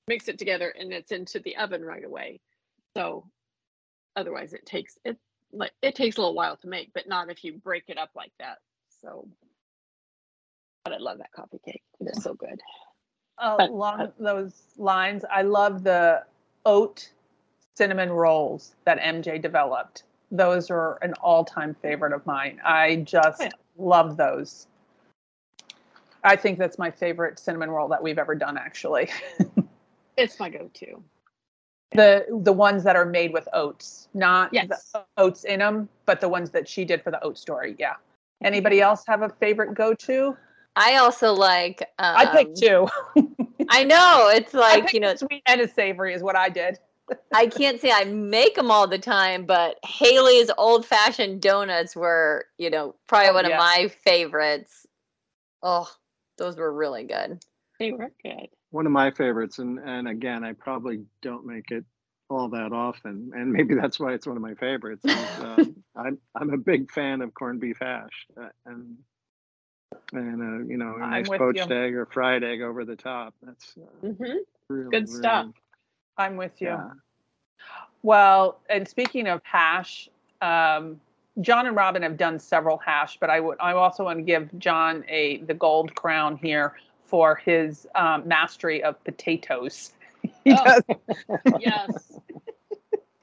mix 0.07 0.27
it 0.27 0.37
together 0.37 0.73
and 0.77 0.91
it's 0.91 1.11
into 1.11 1.39
the 1.39 1.55
oven 1.57 1.83
right 1.83 2.03
away. 2.03 2.39
So 2.95 3.25
otherwise 4.15 4.53
it 4.53 4.65
takes 4.65 4.97
it 5.05 5.17
like 5.53 5.71
it 5.81 5.95
takes 5.95 6.17
a 6.17 6.19
little 6.19 6.35
while 6.35 6.57
to 6.57 6.67
make, 6.67 6.91
but 6.93 7.07
not 7.07 7.29
if 7.29 7.43
you 7.43 7.53
break 7.53 7.83
it 7.87 7.97
up 7.97 8.09
like 8.15 8.31
that. 8.39 8.57
So 9.01 9.27
I 10.85 10.97
love 10.97 11.19
that 11.19 11.31
coffee 11.31 11.59
cake. 11.63 11.83
It 11.99 12.09
is 12.15 12.23
so 12.23 12.33
good. 12.33 12.59
Uh, 13.37 13.57
but, 13.57 13.69
along 13.69 14.01
uh, 14.01 14.11
those 14.19 14.63
lines, 14.77 15.23
I 15.31 15.43
love 15.43 15.83
the 15.83 16.23
oat 16.65 17.09
cinnamon 17.75 18.11
rolls 18.11 18.75
that 18.85 18.99
MJ 18.99 19.41
developed. 19.41 20.03
Those 20.31 20.69
are 20.69 20.99
an 21.01 21.13
all-time 21.21 21.75
favorite 21.81 22.13
of 22.13 22.25
mine. 22.25 22.59
I 22.63 22.97
just 22.97 23.41
yeah. 23.41 23.49
love 23.77 24.17
those. 24.17 24.67
I 26.23 26.35
think 26.35 26.59
that's 26.59 26.77
my 26.77 26.91
favorite 26.91 27.39
cinnamon 27.39 27.69
roll 27.69 27.87
that 27.89 28.01
we've 28.01 28.19
ever 28.19 28.35
done 28.35 28.57
actually. 28.57 29.09
it's 30.17 30.39
my 30.39 30.49
go-to. 30.49 31.03
The 31.91 32.25
the 32.43 32.53
ones 32.53 32.83
that 32.83 32.95
are 32.95 33.05
made 33.05 33.33
with 33.33 33.47
oats, 33.51 34.09
not 34.13 34.53
yes. 34.53 34.91
the 34.91 35.05
oats 35.17 35.43
in 35.43 35.59
them, 35.59 35.89
but 36.05 36.21
the 36.21 36.29
ones 36.29 36.51
that 36.51 36.67
she 36.67 36.85
did 36.85 37.01
for 37.01 37.09
the 37.09 37.23
oat 37.23 37.37
story. 37.37 37.75
Yeah. 37.79 37.95
Anybody 38.43 38.79
else 38.79 39.03
have 39.07 39.23
a 39.23 39.29
favorite 39.29 39.73
go-to? 39.73 40.37
I 40.75 40.97
also 40.97 41.33
like. 41.33 41.81
Um, 41.97 42.15
I 42.15 42.25
picked 42.27 42.57
two. 42.57 42.87
I 43.69 43.83
know 43.83 44.29
it's 44.31 44.53
like 44.53 44.93
you 44.93 44.99
know, 44.99 45.15
sweet 45.15 45.41
and 45.45 45.61
a 45.61 45.67
savory 45.67 46.13
is 46.13 46.21
what 46.21 46.35
I 46.35 46.49
did. 46.49 46.77
I 47.33 47.47
can't 47.47 47.81
say 47.81 47.91
I 47.91 48.05
make 48.05 48.55
them 48.55 48.71
all 48.71 48.87
the 48.87 48.99
time, 48.99 49.45
but 49.45 49.77
Haley's 49.83 50.51
old 50.57 50.85
fashioned 50.85 51.41
donuts 51.41 51.95
were, 51.95 52.45
you 52.57 52.69
know, 52.69 52.95
probably 53.07 53.29
oh, 53.29 53.33
one 53.33 53.45
yeah. 53.45 53.55
of 53.55 53.57
my 53.57 53.87
favorites. 54.03 54.85
Oh, 55.61 55.89
those 56.39 56.57
were 56.57 56.73
really 56.73 57.03
good. 57.03 57.43
They 57.79 57.91
were 57.91 58.11
good. 58.23 58.49
One 58.71 58.85
of 58.85 58.91
my 58.91 59.11
favorites, 59.11 59.59
and 59.59 59.79
and 59.79 60.07
again, 60.07 60.43
I 60.43 60.53
probably 60.53 61.03
don't 61.21 61.45
make 61.45 61.71
it 61.71 61.85
all 62.29 62.49
that 62.49 62.71
often, 62.71 63.31
and 63.35 63.51
maybe 63.53 63.75
that's 63.75 63.99
why 63.99 64.13
it's 64.13 64.25
one 64.25 64.35
of 64.37 64.41
my 64.41 64.55
favorites. 64.55 65.05
Is, 65.05 65.11
uh, 65.39 65.63
I'm 65.95 66.17
I'm 66.35 66.53
a 66.53 66.57
big 66.57 66.91
fan 66.91 67.21
of 67.21 67.33
corned 67.33 67.61
beef 67.61 67.77
hash, 67.79 68.27
uh, 68.39 68.49
and 68.65 68.97
and 70.13 70.41
uh, 70.41 70.65
you 70.67 70.77
know, 70.77 70.95
a 70.95 70.99
nice 70.99 71.27
poached 71.27 71.69
you. 71.69 71.75
egg 71.75 71.95
or 71.95 72.05
fried 72.05 72.43
egg 72.43 72.61
over 72.61 72.85
the 72.85 72.95
top. 72.95 73.33
That's 73.43 73.75
uh, 73.77 74.07
mm-hmm. 74.07 74.37
really, 74.69 74.89
good 74.91 75.09
stuff. 75.09 75.45
Really, 75.45 75.53
I'm 76.17 76.37
with 76.37 76.61
you. 76.61 76.67
Yeah. 76.67 76.89
Well, 78.01 78.59
and 78.69 78.87
speaking 78.87 79.27
of 79.27 79.41
hash, 79.43 80.09
um, 80.41 81.01
John 81.41 81.67
and 81.67 81.75
Robin 81.75 82.01
have 82.01 82.17
done 82.17 82.39
several 82.39 82.77
hash, 82.77 83.17
but 83.19 83.29
I 83.29 83.39
would 83.39 83.57
I 83.59 83.73
also 83.73 84.03
want 84.03 84.19
to 84.19 84.23
give 84.23 84.49
John 84.59 85.03
a 85.07 85.37
the 85.37 85.53
gold 85.53 85.95
crown 85.95 86.37
here 86.37 86.75
for 87.05 87.35
his 87.35 87.87
um, 87.95 88.27
mastery 88.27 88.83
of 88.83 89.01
potatoes. 89.03 89.93
he 90.43 90.53
oh, 90.53 90.79
yes. 91.59 92.19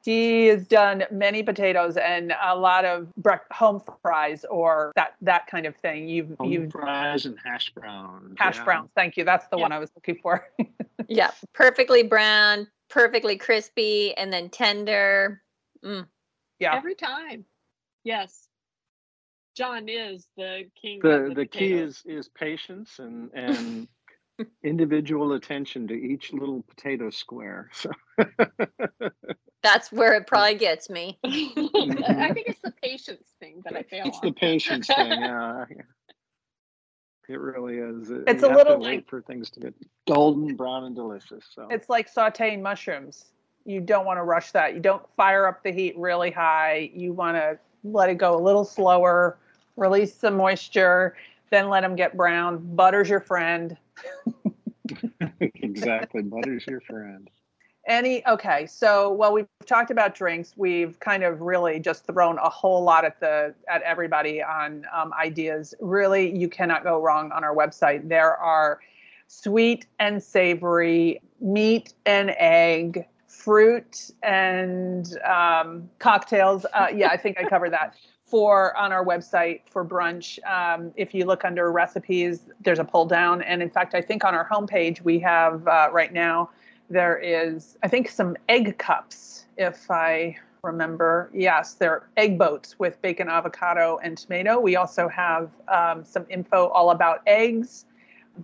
He 0.02 0.46
has 0.46 0.68
done 0.68 1.02
many 1.10 1.42
potatoes 1.42 1.96
and 1.96 2.32
a 2.40 2.56
lot 2.56 2.84
of 2.84 3.08
home 3.50 3.82
fries 4.02 4.44
or 4.48 4.92
that 4.94 5.14
that 5.20 5.48
kind 5.48 5.66
of 5.66 5.74
thing. 5.76 6.08
You've 6.08 6.36
home 6.38 6.52
you've 6.52 6.70
fries 6.70 7.26
and 7.26 7.36
hash 7.44 7.70
browns. 7.70 8.36
Hash 8.38 8.56
yeah. 8.58 8.64
browns. 8.64 8.90
Thank 8.94 9.16
you. 9.16 9.24
That's 9.24 9.48
the 9.48 9.56
yeah. 9.56 9.62
one 9.62 9.72
I 9.72 9.80
was 9.80 9.90
looking 9.96 10.16
for. 10.22 10.48
yeah, 11.08 11.32
perfectly 11.54 12.04
brown, 12.04 12.68
perfectly 12.88 13.36
crispy, 13.36 14.14
and 14.16 14.32
then 14.32 14.48
tender. 14.48 15.42
Mm. 15.84 16.06
Yeah. 16.60 16.76
Every 16.76 16.94
time. 16.94 17.44
Yes. 18.06 18.46
John 19.56 19.88
is 19.88 20.28
the 20.36 20.70
king. 20.80 21.00
The 21.02 21.26
the, 21.28 21.34
the 21.34 21.46
key 21.46 21.72
is 21.72 22.02
is 22.06 22.28
patience 22.28 23.00
and 23.00 23.30
and 23.34 23.88
individual 24.62 25.32
attention 25.32 25.88
to 25.88 25.94
each 25.94 26.32
little 26.32 26.62
potato 26.68 27.10
square. 27.10 27.68
So 27.72 27.90
that's 29.62 29.90
where 29.90 30.14
it 30.14 30.28
probably 30.28 30.54
gets 30.54 30.88
me. 30.88 31.18
Mm-hmm. 31.76 32.20
I 32.20 32.32
think 32.32 32.48
it's 32.48 32.60
the 32.60 32.72
patience 32.82 33.28
thing 33.38 33.62
that 33.64 33.76
I 33.76 33.82
fail 33.82 34.06
It's 34.06 34.16
on. 34.16 34.22
the 34.24 34.32
patience 34.32 34.86
thing, 34.86 35.10
yeah. 35.10 35.66
It 37.28 37.38
really 37.38 37.76
is. 37.76 38.10
It's 38.26 38.42
you 38.42 38.48
a 38.48 38.54
little 38.54 38.78
wait 38.80 39.08
for 39.08 39.20
things 39.20 39.50
to 39.50 39.60
get 39.60 39.74
golden 40.08 40.56
brown 40.56 40.84
and 40.84 40.96
delicious. 40.96 41.44
So 41.54 41.68
it's 41.70 41.88
like 41.88 42.12
sauteing 42.12 42.62
mushrooms. 42.62 43.26
You 43.64 43.80
don't 43.80 44.06
want 44.06 44.18
to 44.18 44.22
rush 44.22 44.52
that. 44.52 44.74
You 44.74 44.80
don't 44.80 45.02
fire 45.16 45.46
up 45.46 45.62
the 45.62 45.70
heat 45.70 45.96
really 45.98 46.30
high. 46.30 46.90
You 46.94 47.12
want 47.12 47.36
to 47.36 47.58
let 47.92 48.08
it 48.08 48.16
go 48.16 48.36
a 48.36 48.42
little 48.42 48.64
slower, 48.64 49.38
release 49.76 50.14
some 50.14 50.36
moisture, 50.36 51.16
then 51.50 51.68
let 51.68 51.82
them 51.82 51.96
get 51.96 52.16
brown. 52.16 52.58
Butter's 52.74 53.08
your 53.08 53.20
friend. 53.20 53.76
exactly. 55.30 56.22
Butter's 56.22 56.66
your 56.66 56.80
friend. 56.80 57.30
Any 57.86 58.26
okay, 58.26 58.66
so 58.66 59.12
well 59.12 59.32
we've 59.32 59.46
talked 59.64 59.92
about 59.92 60.16
drinks. 60.16 60.54
We've 60.56 60.98
kind 60.98 61.22
of 61.22 61.40
really 61.40 61.78
just 61.78 62.04
thrown 62.04 62.36
a 62.38 62.48
whole 62.48 62.82
lot 62.82 63.04
at 63.04 63.20
the 63.20 63.54
at 63.68 63.80
everybody 63.82 64.42
on 64.42 64.84
um, 64.92 65.12
ideas. 65.12 65.72
Really, 65.80 66.36
you 66.36 66.48
cannot 66.48 66.82
go 66.82 67.00
wrong 67.00 67.30
on 67.30 67.44
our 67.44 67.54
website. 67.54 68.08
There 68.08 68.36
are 68.36 68.80
sweet 69.28 69.86
and 70.00 70.20
savory, 70.20 71.20
meat 71.40 71.94
and 72.06 72.34
egg, 72.38 73.06
fruit 73.26 74.10
and 74.22 75.18
um, 75.22 75.88
cocktails. 75.98 76.66
Uh, 76.72 76.88
yeah, 76.94 77.08
I 77.08 77.16
think 77.16 77.38
I 77.38 77.48
covered 77.48 77.72
that 77.72 77.96
for 78.24 78.76
on 78.76 78.92
our 78.92 79.04
website 79.04 79.60
for 79.70 79.84
brunch. 79.84 80.38
Um, 80.44 80.92
if 80.96 81.14
you 81.14 81.24
look 81.24 81.44
under 81.44 81.70
recipes, 81.70 82.40
there's 82.60 82.80
a 82.80 82.84
pull 82.84 83.06
down, 83.06 83.42
and 83.42 83.62
in 83.62 83.70
fact, 83.70 83.94
I 83.94 84.02
think 84.02 84.24
on 84.24 84.34
our 84.34 84.48
homepage 84.48 85.02
we 85.02 85.18
have 85.20 85.66
uh, 85.68 85.88
right 85.92 86.12
now 86.12 86.50
there 86.90 87.18
is, 87.18 87.76
I 87.82 87.88
think, 87.88 88.08
some 88.08 88.36
egg 88.48 88.78
cups, 88.78 89.46
if 89.56 89.90
I 89.90 90.36
remember. 90.62 91.30
Yes, 91.32 91.74
they're 91.74 92.08
egg 92.16 92.38
boats 92.38 92.78
with 92.78 93.00
bacon, 93.02 93.28
avocado, 93.28 93.98
and 94.02 94.16
tomato. 94.18 94.60
We 94.60 94.76
also 94.76 95.08
have 95.08 95.50
um, 95.68 96.04
some 96.04 96.26
info 96.28 96.68
all 96.68 96.90
about 96.90 97.22
eggs. 97.26 97.85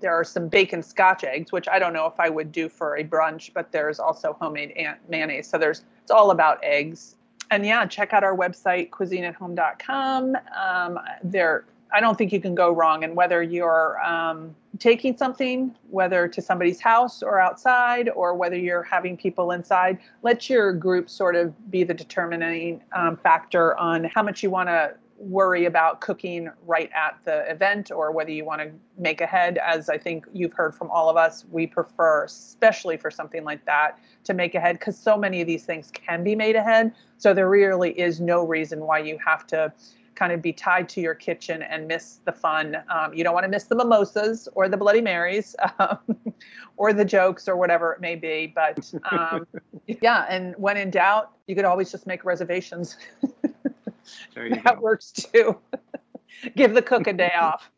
There 0.01 0.13
are 0.13 0.25
some 0.25 0.49
bacon 0.49 0.83
scotch 0.83 1.25
eggs, 1.25 1.53
which 1.53 1.69
I 1.69 1.79
don't 1.79 1.93
know 1.93 2.07
if 2.07 2.19
I 2.19 2.29
would 2.29 2.53
do 2.53 2.69
for 2.69 2.97
a 2.97 3.05
brunch, 3.05 3.53
but 3.53 3.73
there's 3.73 3.99
also 3.99 4.37
homemade 4.41 4.75
mayonnaise. 5.09 5.49
So 5.49 5.59
there's 5.59 5.85
it's 6.03 6.11
all 6.11 6.31
about 6.31 6.59
eggs. 6.63 7.17
And 7.51 7.67
yeah, 7.67 7.85
check 7.87 8.13
out 8.13 8.25
our 8.25 8.37
website, 8.37 8.91
cuisineathome.com. 8.91 10.37
Um, 10.57 10.99
there 11.23 11.65
I 11.93 12.01
don't 12.01 12.17
think 12.17 12.33
you 12.33 12.41
can 12.41 12.55
go 12.55 12.73
wrong. 12.73 13.05
And 13.05 13.15
whether 13.15 13.43
you're 13.43 14.03
um, 14.03 14.55
taking 14.79 15.17
something, 15.17 15.75
whether 15.91 16.27
to 16.27 16.41
somebody's 16.41 16.81
house 16.81 17.23
or 17.23 17.39
outside, 17.39 18.09
or 18.15 18.35
whether 18.35 18.57
you're 18.57 18.83
having 18.83 19.17
people 19.17 19.53
inside, 19.53 19.99
let 20.23 20.49
your 20.49 20.73
group 20.73 21.11
sort 21.11 21.37
of 21.37 21.71
be 21.71 21.85
the 21.85 21.95
determining 21.95 22.83
um, 22.93 23.17
factor 23.17 23.77
on 23.77 24.05
how 24.05 24.23
much 24.23 24.43
you 24.43 24.51
want 24.51 24.69
to 24.69 24.95
worry 25.23 25.67
about 25.67 26.01
cooking 26.01 26.51
right 26.67 26.91
at 26.95 27.17
the 27.25 27.49
event 27.51 27.91
or 27.91 28.11
whether 28.11 28.31
you 28.31 28.45
want 28.45 28.61
to 28.61 28.71
make 28.99 29.21
ahead 29.21 29.59
as 29.59 29.89
i 29.89 29.97
think 29.97 30.27
you've 30.33 30.53
heard 30.53 30.75
from 30.75 30.91
all 30.91 31.09
of 31.09 31.17
us 31.17 31.45
we 31.51 31.67
prefer 31.67 32.25
especially 32.25 32.97
for 32.97 33.11
something 33.11 33.45
like 33.45 33.65
that 33.65 33.99
to 34.25 34.35
make 34.35 34.55
ahead 34.55 34.79
because 34.79 34.99
so 34.99 35.17
many 35.17 35.41
of 35.41 35.47
these 35.47 35.65
things 35.65 35.91
can 35.93 36.25
be 36.25 36.35
made 36.35 36.57
ahead 36.57 36.93
so 37.19 37.33
there 37.33 37.49
really 37.49 37.99
is 37.99 38.21
no 38.21 38.45
reason 38.45 38.81
why 38.81 38.99
you 38.99 39.17
have 39.25 39.47
to 39.47 39.73
kind 40.15 40.33
of 40.33 40.43
be 40.43 40.53
tied 40.53 40.89
to 40.89 41.01
your 41.01 41.15
kitchen 41.15 41.63
and 41.63 41.89
miss 41.89 42.21
the 42.25 42.33
fun. 42.33 42.77
Um, 42.89 43.15
you 43.15 43.25
don't 43.25 43.35
want 43.35 43.45
to 43.45 43.51
miss 43.51 43.65
the 43.65 43.75
mimosas 43.75 44.49
or 44.55 44.69
the 44.69 44.77
Bloody 44.77 45.01
Marys 45.01 45.57
um, 45.79 45.99
or 46.77 46.93
the 46.93 47.05
jokes 47.05 47.49
or 47.49 47.57
whatever 47.57 47.93
it 47.93 48.01
may 48.01 48.15
be. 48.15 48.53
But 48.55 48.93
um, 49.11 49.47
yeah, 49.87 50.27
and 50.29 50.55
when 50.59 50.77
in 50.77 50.91
doubt, 50.91 51.33
you 51.47 51.55
could 51.55 51.65
always 51.65 51.91
just 51.91 52.07
make 52.07 52.25
reservations. 52.25 52.97
that 54.35 54.77
go. 54.77 54.81
works 54.81 55.13
too. 55.13 55.59
Give 56.57 56.75
the 56.75 56.83
cook 56.83 57.07
a 57.07 57.13
day 57.13 57.33
off. 57.39 57.71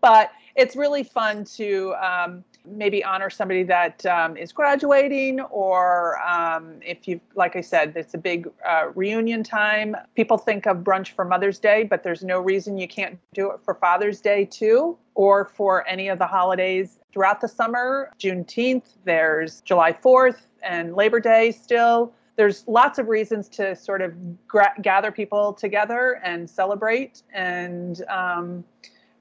but 0.00 0.32
it's 0.56 0.76
really 0.76 1.02
fun 1.02 1.44
to 1.44 1.94
um, 1.94 2.44
maybe 2.66 3.02
honor 3.04 3.30
somebody 3.30 3.62
that 3.64 4.04
um, 4.06 4.36
is 4.36 4.52
graduating, 4.52 5.40
or 5.40 6.20
um, 6.26 6.74
if 6.82 7.06
you, 7.08 7.20
like 7.34 7.56
I 7.56 7.60
said, 7.60 7.92
it's 7.96 8.14
a 8.14 8.18
big 8.18 8.50
uh, 8.66 8.90
reunion 8.94 9.42
time. 9.42 9.96
People 10.16 10.38
think 10.38 10.66
of 10.66 10.78
brunch 10.78 11.12
for 11.12 11.24
Mother's 11.24 11.58
Day, 11.58 11.84
but 11.84 12.02
there's 12.02 12.22
no 12.22 12.40
reason 12.40 12.76
you 12.76 12.88
can't 12.88 13.18
do 13.32 13.50
it 13.52 13.60
for 13.64 13.74
Father's 13.74 14.20
Day 14.20 14.44
too, 14.44 14.98
or 15.14 15.44
for 15.44 15.86
any 15.88 16.08
of 16.08 16.18
the 16.18 16.26
holidays 16.26 16.98
throughout 17.12 17.40
the 17.40 17.48
summer. 17.48 18.12
Juneteenth, 18.18 18.94
there's 19.04 19.60
July 19.62 19.92
4th 19.92 20.42
and 20.62 20.94
Labor 20.94 21.20
Day 21.20 21.52
still. 21.52 22.12
There's 22.40 22.66
lots 22.66 22.98
of 22.98 23.08
reasons 23.08 23.50
to 23.50 23.76
sort 23.76 24.00
of 24.00 24.14
gra- 24.48 24.72
gather 24.80 25.12
people 25.12 25.52
together 25.52 26.22
and 26.24 26.48
celebrate 26.48 27.20
and 27.34 28.02
um, 28.08 28.64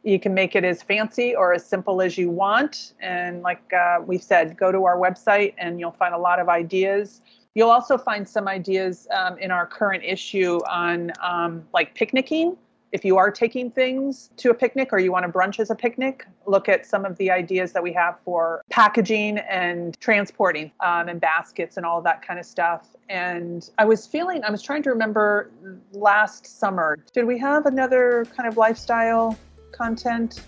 you 0.04 0.18
can 0.22 0.34
make 0.34 0.56
it 0.56 0.64
as 0.64 0.82
fancy 0.82 1.36
or 1.36 1.52
as 1.52 1.66
simple 1.66 2.02
as 2.02 2.18
you 2.18 2.30
want. 2.30 2.94
And 3.02 3.42
like 3.42 3.74
uh, 3.74 3.98
we've 4.06 4.24
said, 4.24 4.56
go 4.56 4.72
to 4.72 4.86
our 4.86 4.96
website 4.96 5.54
and 5.58 5.82
you'll 5.82 5.92
find 5.92 6.16
a 6.16 6.18
lot 6.18 6.40
of 6.40 6.48
ideas. 6.48 7.20
You'll 7.56 7.72
also 7.72 7.98
find 7.98 8.26
some 8.26 8.48
ideas 8.48 9.06
um, 9.14 9.38
in 9.38 9.52
our 9.52 9.68
current 9.68 10.06
issue 10.06 10.62
on 10.66 11.12
um, 11.22 11.66
like 11.74 11.96
picnicking. 11.96 12.56
If 12.92 13.06
you 13.06 13.18
are 13.18 13.32
taking 13.32 13.72
things 13.72 14.30
to 14.38 14.50
a 14.50 14.54
picnic 14.54 14.90
or 14.92 15.00
you 15.00 15.12
want 15.12 15.26
to 15.26 15.32
brunch 15.32 15.60
as 15.60 15.70
a 15.70 15.76
picnic, 15.76 16.26
look 16.46 16.68
at 16.68 16.86
some 16.86 17.06
of 17.06 17.18
the 17.18 17.30
ideas 17.32 17.72
that 17.74 17.84
we 17.84 17.94
have 17.94 18.20
for 18.26 18.64
packaging 18.70 19.38
and 19.40 20.00
transporting 20.00 20.72
um, 20.80 21.08
and 21.08 21.22
baskets 21.22 21.78
and 21.78 21.86
all 21.86 22.02
that 22.02 22.26
kind 22.26 22.40
of 22.40 22.46
stuff. 22.46 22.96
And 23.10 23.70
I 23.78 23.86
was 23.86 24.08
feeling, 24.08 24.44
I 24.44 24.52
was 24.52 24.62
trying 24.62 24.84
to 24.84 24.90
remember 24.90 25.52
last 25.92 26.60
summer, 26.60 26.98
did 27.14 27.26
we 27.26 27.38
have 27.40 27.66
another 27.66 28.26
kind 28.36 28.48
of 28.48 28.58
lifestyle 28.58 29.38
content. 29.72 30.42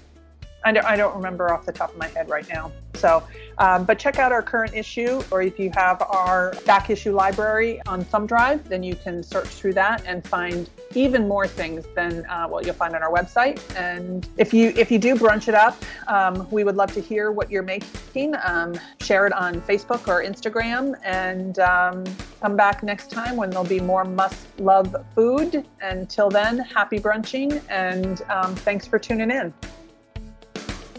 I 0.63 0.71
don't, 0.71 0.85
I 0.85 0.95
don't 0.95 1.15
remember 1.15 1.53
off 1.53 1.65
the 1.65 1.71
top 1.71 1.91
of 1.91 1.97
my 1.97 2.07
head 2.07 2.29
right 2.29 2.47
now. 2.49 2.71
So, 2.95 3.23
um, 3.57 3.85
but 3.85 3.97
check 3.97 4.19
out 4.19 4.31
our 4.31 4.43
current 4.43 4.75
issue, 4.75 5.23
or 5.31 5.41
if 5.41 5.57
you 5.57 5.71
have 5.73 6.01
our 6.03 6.53
back 6.65 6.89
issue 6.89 7.13
library 7.13 7.81
on 7.87 8.03
thumb 8.03 8.27
drive, 8.27 8.67
then 8.69 8.83
you 8.83 8.95
can 8.95 9.23
search 9.23 9.47
through 9.47 9.73
that 9.73 10.03
and 10.05 10.25
find 10.27 10.69
even 10.93 11.27
more 11.27 11.47
things 11.47 11.85
than 11.95 12.25
uh, 12.27 12.47
what 12.47 12.65
you'll 12.65 12.75
find 12.75 12.93
on 12.95 13.01
our 13.01 13.11
website. 13.11 13.59
And 13.75 14.27
if 14.37 14.53
you 14.53 14.73
if 14.75 14.91
you 14.91 14.99
do 14.99 15.15
brunch 15.15 15.47
it 15.47 15.55
up, 15.55 15.81
um, 16.07 16.47
we 16.51 16.63
would 16.63 16.75
love 16.75 16.93
to 16.93 17.01
hear 17.01 17.31
what 17.31 17.49
you're 17.49 17.63
making. 17.63 18.35
Um, 18.45 18.75
share 19.01 19.25
it 19.25 19.33
on 19.33 19.61
Facebook 19.61 20.07
or 20.07 20.23
Instagram, 20.23 20.95
and 21.03 21.57
um, 21.59 22.03
come 22.39 22.55
back 22.55 22.83
next 22.83 23.09
time 23.09 23.35
when 23.35 23.49
there'll 23.49 23.65
be 23.65 23.79
more 23.79 24.03
must 24.03 24.45
love 24.59 24.95
food. 25.15 25.65
Until 25.81 26.29
then, 26.29 26.59
happy 26.59 26.99
brunching, 26.99 27.61
and 27.69 28.21
um, 28.29 28.53
thanks 28.55 28.85
for 28.85 28.99
tuning 28.99 29.31
in. 29.31 29.53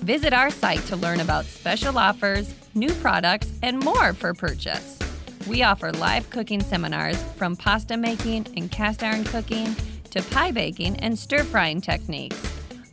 Visit 0.03 0.33
our 0.33 0.51
site 0.51 0.85
to 0.87 0.97
learn 0.97 1.21
about 1.21 1.45
special 1.45 1.97
offers, 1.97 2.53
new 2.75 2.93
products, 2.95 3.53
and 3.63 3.79
more 3.79 4.13
for 4.13 4.35
purchase. 4.35 4.99
We 5.47 5.63
offer 5.63 5.93
live 5.93 6.29
cooking 6.29 6.61
seminars 6.61 7.23
from 7.37 7.55
pasta 7.55 7.97
making 7.97 8.49
and 8.57 8.69
cast 8.69 9.05
iron 9.05 9.23
cooking 9.23 9.77
to 10.11 10.21
pie 10.25 10.51
baking 10.51 10.97
and 10.97 11.17
stir 11.17 11.45
frying 11.45 11.81
techniques. 11.81 12.37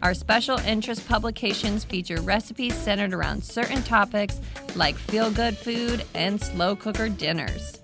Our 0.03 0.14
special 0.14 0.60
interest 0.60 1.07
publications 1.07 1.84
feature 1.84 2.22
recipes 2.22 2.76
centered 2.76 3.16
around 3.16 3.43
certain 3.43 3.82
topics 3.82 4.39
like 4.76 4.95
feel 4.95 5.32
good 5.32 5.57
food 5.57 6.05
and 6.14 6.39
slow 6.39 6.76
cooker 6.76 7.10
dinners. 7.10 7.82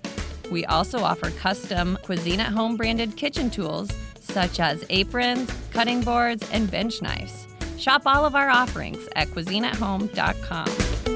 We 0.52 0.64
also 0.66 1.00
offer 1.00 1.30
custom 1.32 1.98
Cuisine 2.04 2.38
at 2.38 2.52
Home 2.52 2.76
branded 2.76 3.16
kitchen 3.16 3.50
tools 3.50 3.90
such 4.20 4.60
as 4.60 4.84
aprons, 4.88 5.52
cutting 5.72 6.02
boards, 6.02 6.48
and 6.52 6.70
bench 6.70 7.02
knives. 7.02 7.48
Shop 7.78 8.02
all 8.06 8.24
of 8.24 8.34
our 8.34 8.48
offerings 8.48 9.08
at 9.14 9.28
cuisineathome.com. 9.28 11.15